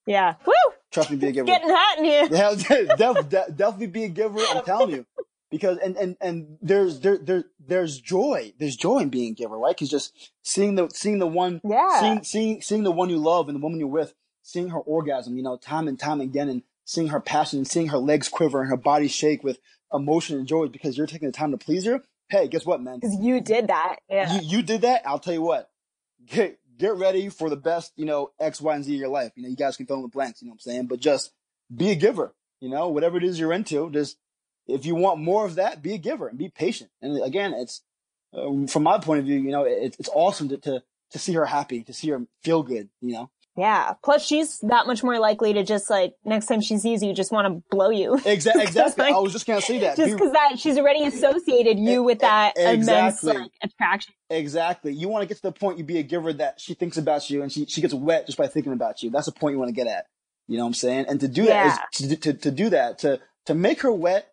[0.07, 0.35] Yeah.
[0.47, 0.55] Woo!
[0.91, 1.47] Trust me, be a giver.
[1.47, 2.29] Getting hot in here.
[2.31, 2.55] Yeah,
[2.97, 4.41] def, def, definitely be a giver.
[4.41, 5.07] I'm telling you,
[5.51, 8.55] because and and and there's there there there's joy.
[8.59, 9.77] There's joy in being a giver, right?
[9.77, 13.49] Because just seeing the seeing the one, yeah, seeing seeing seeing the one you love
[13.49, 14.15] and the woman you're with
[14.49, 17.89] seeing her orgasm, you know, time and time again and seeing her passion and seeing
[17.89, 19.59] her legs quiver and her body shake with
[19.93, 22.03] emotion and joy because you're taking the time to please her.
[22.31, 22.99] Hey, guess what, man?
[22.99, 23.97] Because you did that.
[24.09, 24.33] Yeah.
[24.33, 25.03] You, you did that.
[25.05, 25.69] I'll tell you what.
[26.25, 29.33] Get, get ready for the best, you know, X, Y, and Z of your life.
[29.37, 30.87] You know, you guys can fill in the blanks, you know what I'm saying?
[30.87, 31.33] But just
[31.75, 34.17] be a giver, you know, whatever it is you're into, just,
[34.67, 36.91] if you want more of that, be a giver and be patient.
[37.03, 37.83] And again, it's,
[38.33, 41.35] uh, from my point of view, you know, it, it's awesome to, to, to see
[41.35, 43.31] her happy, to see her feel good, you know?
[43.59, 43.95] Yeah.
[44.05, 47.33] Plus, she's that much more likely to just like next time she sees you, just
[47.33, 48.15] want to blow you.
[48.29, 48.63] Exactly.
[48.63, 49.05] Exactly.
[49.05, 49.97] like, I was just gonna say that.
[49.97, 52.83] Just because that she's already associated you with that exactly.
[52.83, 54.15] immense like attraction.
[54.31, 54.93] Exactly.
[54.93, 57.29] You want to get to the point you be a giver that she thinks about
[57.31, 59.11] you and she she gets wet just by thinking about you.
[59.11, 60.07] That's the point you want to get at.
[60.47, 61.07] You know what I'm saying?
[61.09, 61.65] And to do yeah.
[61.65, 64.29] that is to, to to do that to to make her wet.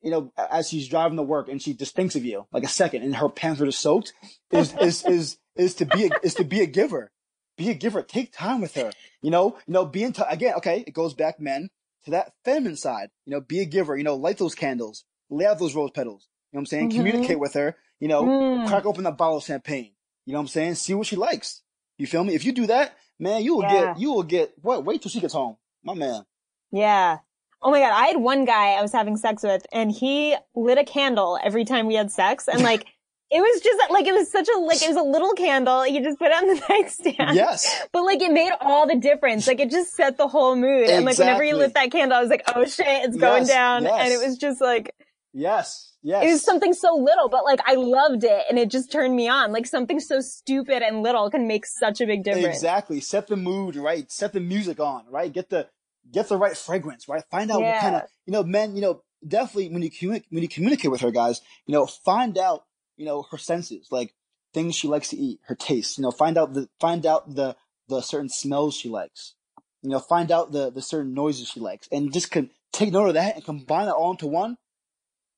[0.00, 2.68] You know, as she's driving to work and she just thinks of you like a
[2.68, 4.12] second, and her pants are just soaked.
[4.50, 7.10] Is is is is to be a, is to be a giver
[7.56, 8.02] be a giver.
[8.02, 8.90] Take time with her.
[9.22, 10.54] You know, you know, be in touch again.
[10.56, 11.70] Okay, it goes back, men,
[12.04, 13.10] to that feminine side.
[13.26, 13.96] You know, be a giver.
[13.96, 16.28] You know, light those candles, lay out those rose petals.
[16.52, 16.88] You know what I'm saying?
[16.90, 16.98] Mm-hmm.
[16.98, 17.76] Communicate with her.
[18.00, 18.68] You know, mm.
[18.68, 19.92] crack open that bottle of champagne.
[20.26, 20.74] You know what I'm saying?
[20.76, 21.62] See what she likes.
[21.98, 22.34] You feel me?
[22.34, 23.92] If you do that, man, you will yeah.
[23.92, 24.84] get, you will get what?
[24.84, 26.24] Wait till she gets home, my man.
[26.70, 27.18] Yeah.
[27.62, 30.76] Oh my god, I had one guy I was having sex with, and he lit
[30.76, 32.86] a candle every time we had sex, and like.
[33.34, 35.84] It was just like, it was such a, like, it was a little candle.
[35.84, 37.34] You just put it on the nightstand.
[37.34, 37.82] Yes.
[37.90, 39.48] But like, it made all the difference.
[39.48, 40.82] Like, it just set the whole mood.
[40.82, 40.94] Exactly.
[40.94, 43.48] And like, whenever you lit that candle, I was like, oh shit, it's going yes,
[43.48, 43.82] down.
[43.82, 44.00] Yes.
[44.00, 44.94] And it was just like,
[45.32, 45.90] yes.
[46.04, 46.22] Yes.
[46.22, 49.26] It was something so little, but like I loved it and it just turned me
[49.26, 49.52] on.
[49.52, 52.46] Like something so stupid and little can make such a big difference.
[52.46, 53.00] Exactly.
[53.00, 54.12] Set the mood, right?
[54.12, 55.32] Set the music on, right?
[55.32, 55.66] Get the,
[56.12, 57.24] get the right fragrance, right?
[57.30, 57.72] Find out yeah.
[57.72, 60.90] what kind of, you know, men, you know, definitely when you communicate, when you communicate
[60.90, 62.64] with her guys, you know, find out
[62.96, 63.88] you know, her senses.
[63.90, 64.14] Like,
[64.54, 65.98] things she likes to eat, her taste.
[65.98, 67.56] You know, find out the find out the
[67.88, 69.34] the certain smells she likes.
[69.82, 73.08] You know, find out the the certain noises she likes, and just can take note
[73.08, 74.56] of that and combine that all into one.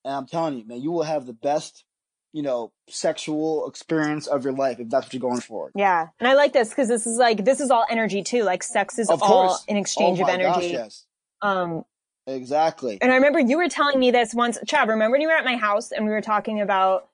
[0.05, 1.85] And I'm telling you, man, you will have the best,
[2.33, 5.73] you know, sexual experience of your life if that's what you're going for.
[5.75, 8.45] Yeah, and I like this because this is like this is all energy too.
[8.45, 10.73] Like sex is all an exchange oh of energy.
[10.73, 11.05] Gosh, yes.
[11.43, 11.85] Um,
[12.27, 12.99] exactly.
[13.01, 14.87] And I remember you were telling me this once, Trav.
[14.89, 17.09] Remember when you were at my house and we were talking about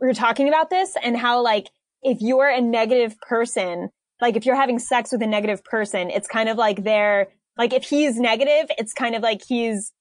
[0.00, 1.68] we were talking about this and how like
[2.02, 3.90] if you're a negative person,
[4.20, 7.72] like if you're having sex with a negative person, it's kind of like they're like
[7.72, 9.92] if he's negative, it's kind of like he's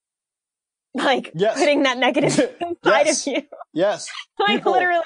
[0.93, 1.59] like yes.
[1.59, 3.27] putting that negative inside yes.
[3.27, 3.41] of you.
[3.73, 4.09] Yes.
[4.39, 5.03] like People, literally.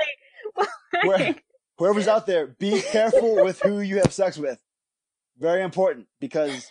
[1.03, 1.35] where,
[1.77, 4.59] whoever's out there, be careful with who you have sex with.
[5.37, 6.69] Very important because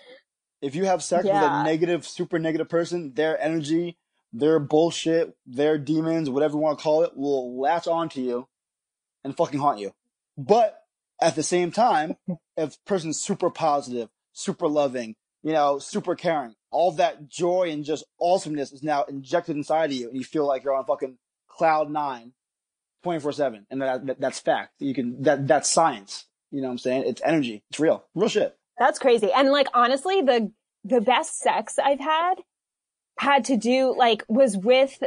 [0.60, 1.42] if you have sex yeah.
[1.42, 3.96] with a negative, super negative person, their energy,
[4.32, 8.48] their bullshit, their demons, whatever you want to call it, will latch onto you
[9.24, 9.92] and fucking haunt you.
[10.36, 10.82] But
[11.20, 12.16] at the same time,
[12.56, 18.04] if person's super positive, super loving, you know, super caring, all that joy and just
[18.20, 21.18] awesomeness is now injected inside of you and you feel like you're on fucking
[21.48, 22.32] cloud nine
[23.02, 23.66] 24 seven.
[23.70, 24.74] And that, that, that's fact.
[24.78, 26.26] You can, that, that's science.
[26.50, 27.04] You know what I'm saying?
[27.06, 27.62] It's energy.
[27.70, 28.04] It's real.
[28.14, 28.56] Real shit.
[28.78, 29.30] That's crazy.
[29.32, 30.52] And like, honestly, the,
[30.84, 32.34] the best sex I've had
[33.18, 35.02] had to do, like, was with,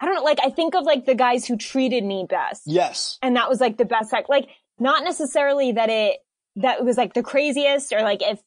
[0.00, 2.62] I don't know, like, I think of like the guys who treated me best.
[2.66, 3.18] Yes.
[3.22, 4.28] And that was like the best sex.
[4.28, 4.48] Like,
[4.78, 6.18] not necessarily that it,
[6.56, 8.40] that it was like the craziest or like if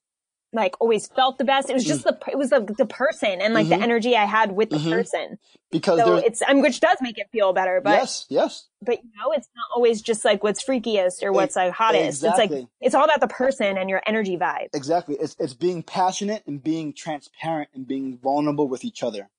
[0.54, 1.70] like always felt the best.
[1.70, 2.20] It was just mm.
[2.20, 3.80] the it was the, the person and like mm-hmm.
[3.80, 4.92] the energy I had with the mm-hmm.
[4.92, 5.38] person.
[5.72, 7.82] Because so it's I mean, which does make it feel better.
[7.84, 8.68] But yes, yes.
[8.82, 12.24] But you know, it's not always just like what's freakiest or what's like hottest.
[12.24, 12.44] Exactly.
[12.44, 14.70] It's like it's all about the person and your energy vibe.
[14.74, 15.16] Exactly.
[15.20, 19.30] It's it's being passionate and being transparent and being vulnerable with each other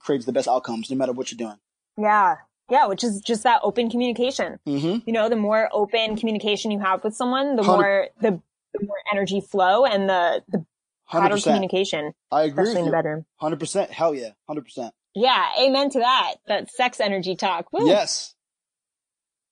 [0.00, 1.58] creates the best outcomes no matter what you're doing.
[1.96, 2.36] Yeah.
[2.68, 4.58] Yeah, which is just that open communication.
[4.66, 5.08] Mm-hmm.
[5.08, 8.40] You know, the more open communication you have with someone, the more the
[8.78, 10.64] the more energy flow and the the
[11.12, 12.12] better communication.
[12.30, 13.24] I agree with in the bedroom.
[13.36, 13.90] Hundred percent.
[13.90, 14.30] Hell yeah.
[14.48, 14.94] Hundred percent.
[15.14, 15.44] Yeah.
[15.60, 16.34] Amen to that.
[16.46, 17.72] That sex energy talk.
[17.72, 17.88] Woo.
[17.88, 18.34] Yes.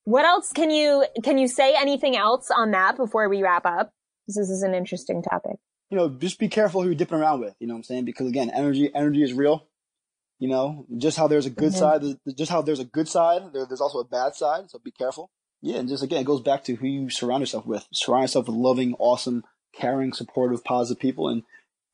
[0.04, 3.92] What else can you can you say anything else on that before we wrap up?
[4.26, 5.56] Because This is an interesting topic.
[5.90, 7.54] You know, just be careful who you're dipping around with.
[7.60, 8.04] You know what I'm saying?
[8.04, 9.66] Because again, energy energy is real.
[10.38, 12.06] You know, just how there's a good mm-hmm.
[12.06, 14.68] side, just how there's a good side, there, there's also a bad side.
[14.68, 15.30] So be careful.
[15.64, 17.86] Yeah, and just again, it goes back to who you surround yourself with.
[17.90, 19.44] Surround yourself with loving, awesome,
[19.74, 21.42] caring, supportive, positive people, and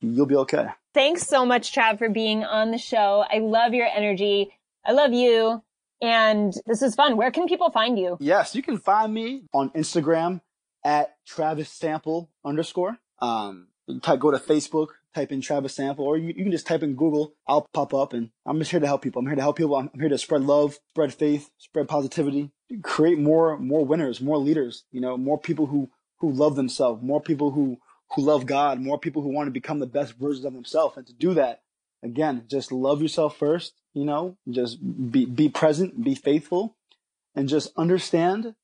[0.01, 0.65] you'll be okay.
[0.93, 3.23] Thanks so much, Trav, for being on the show.
[3.31, 4.51] I love your energy.
[4.85, 5.63] I love you.
[6.01, 7.15] And this is fun.
[7.15, 8.17] Where can people find you?
[8.19, 10.41] Yes, you can find me on Instagram
[10.83, 12.97] at Travis Sample underscore.
[13.19, 16.95] Um, go to Facebook, type in Travis Sample, or you, you, can just type in
[16.95, 17.33] Google.
[17.47, 19.19] I'll pop up, and I'm just here to help people.
[19.19, 19.75] I'm here to help people.
[19.75, 22.51] I'm, I'm here to spread love, spread faith, spread positivity,
[22.81, 24.85] create more more winners, more leaders.
[24.91, 25.89] You know, more people who
[26.19, 27.77] who love themselves, more people who
[28.15, 30.97] who love God, more people who want to become the best versions of themselves.
[30.97, 31.61] And to do that,
[32.03, 33.73] again, just love yourself first.
[33.93, 34.79] You know, just
[35.11, 36.75] be be present, be faithful,
[37.35, 38.55] and just understand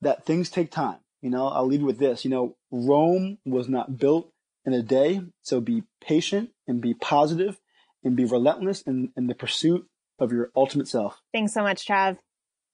[0.00, 0.98] that things take time.
[1.22, 2.24] You know, I'll leave you with this.
[2.24, 4.32] You know, Rome was not built
[4.68, 5.22] in a day.
[5.42, 7.58] So be patient and be positive
[8.04, 9.88] and be relentless in, in the pursuit
[10.18, 11.20] of your ultimate self.
[11.32, 12.18] Thanks so much, Trav.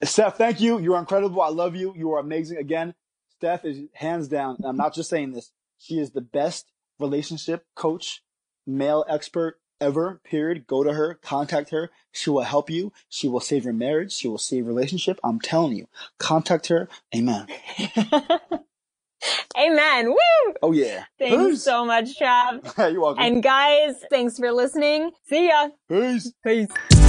[0.02, 0.78] Steph, thank you.
[0.78, 1.40] You're incredible.
[1.40, 1.94] I love you.
[1.96, 2.58] You are amazing.
[2.58, 2.94] Again,
[3.30, 8.22] Steph is hands down, I'm not just saying this, she is the best relationship coach,
[8.66, 10.66] male expert ever, period.
[10.66, 11.90] Go to her, contact her.
[12.12, 12.92] She will help you.
[13.08, 14.12] She will save your marriage.
[14.12, 15.20] She will save relationship.
[15.22, 15.88] I'm telling you.
[16.18, 16.88] Contact her.
[17.14, 17.46] Amen.
[19.58, 20.10] Amen.
[20.10, 20.54] Woo!
[20.62, 21.04] Oh yeah.
[21.18, 21.62] Thanks Peace.
[21.62, 22.76] so much, Trav.
[22.92, 23.22] You're welcome.
[23.22, 25.12] And guys, thanks for listening.
[25.28, 25.68] See ya.
[25.88, 26.32] Peace.
[26.44, 27.03] Peace.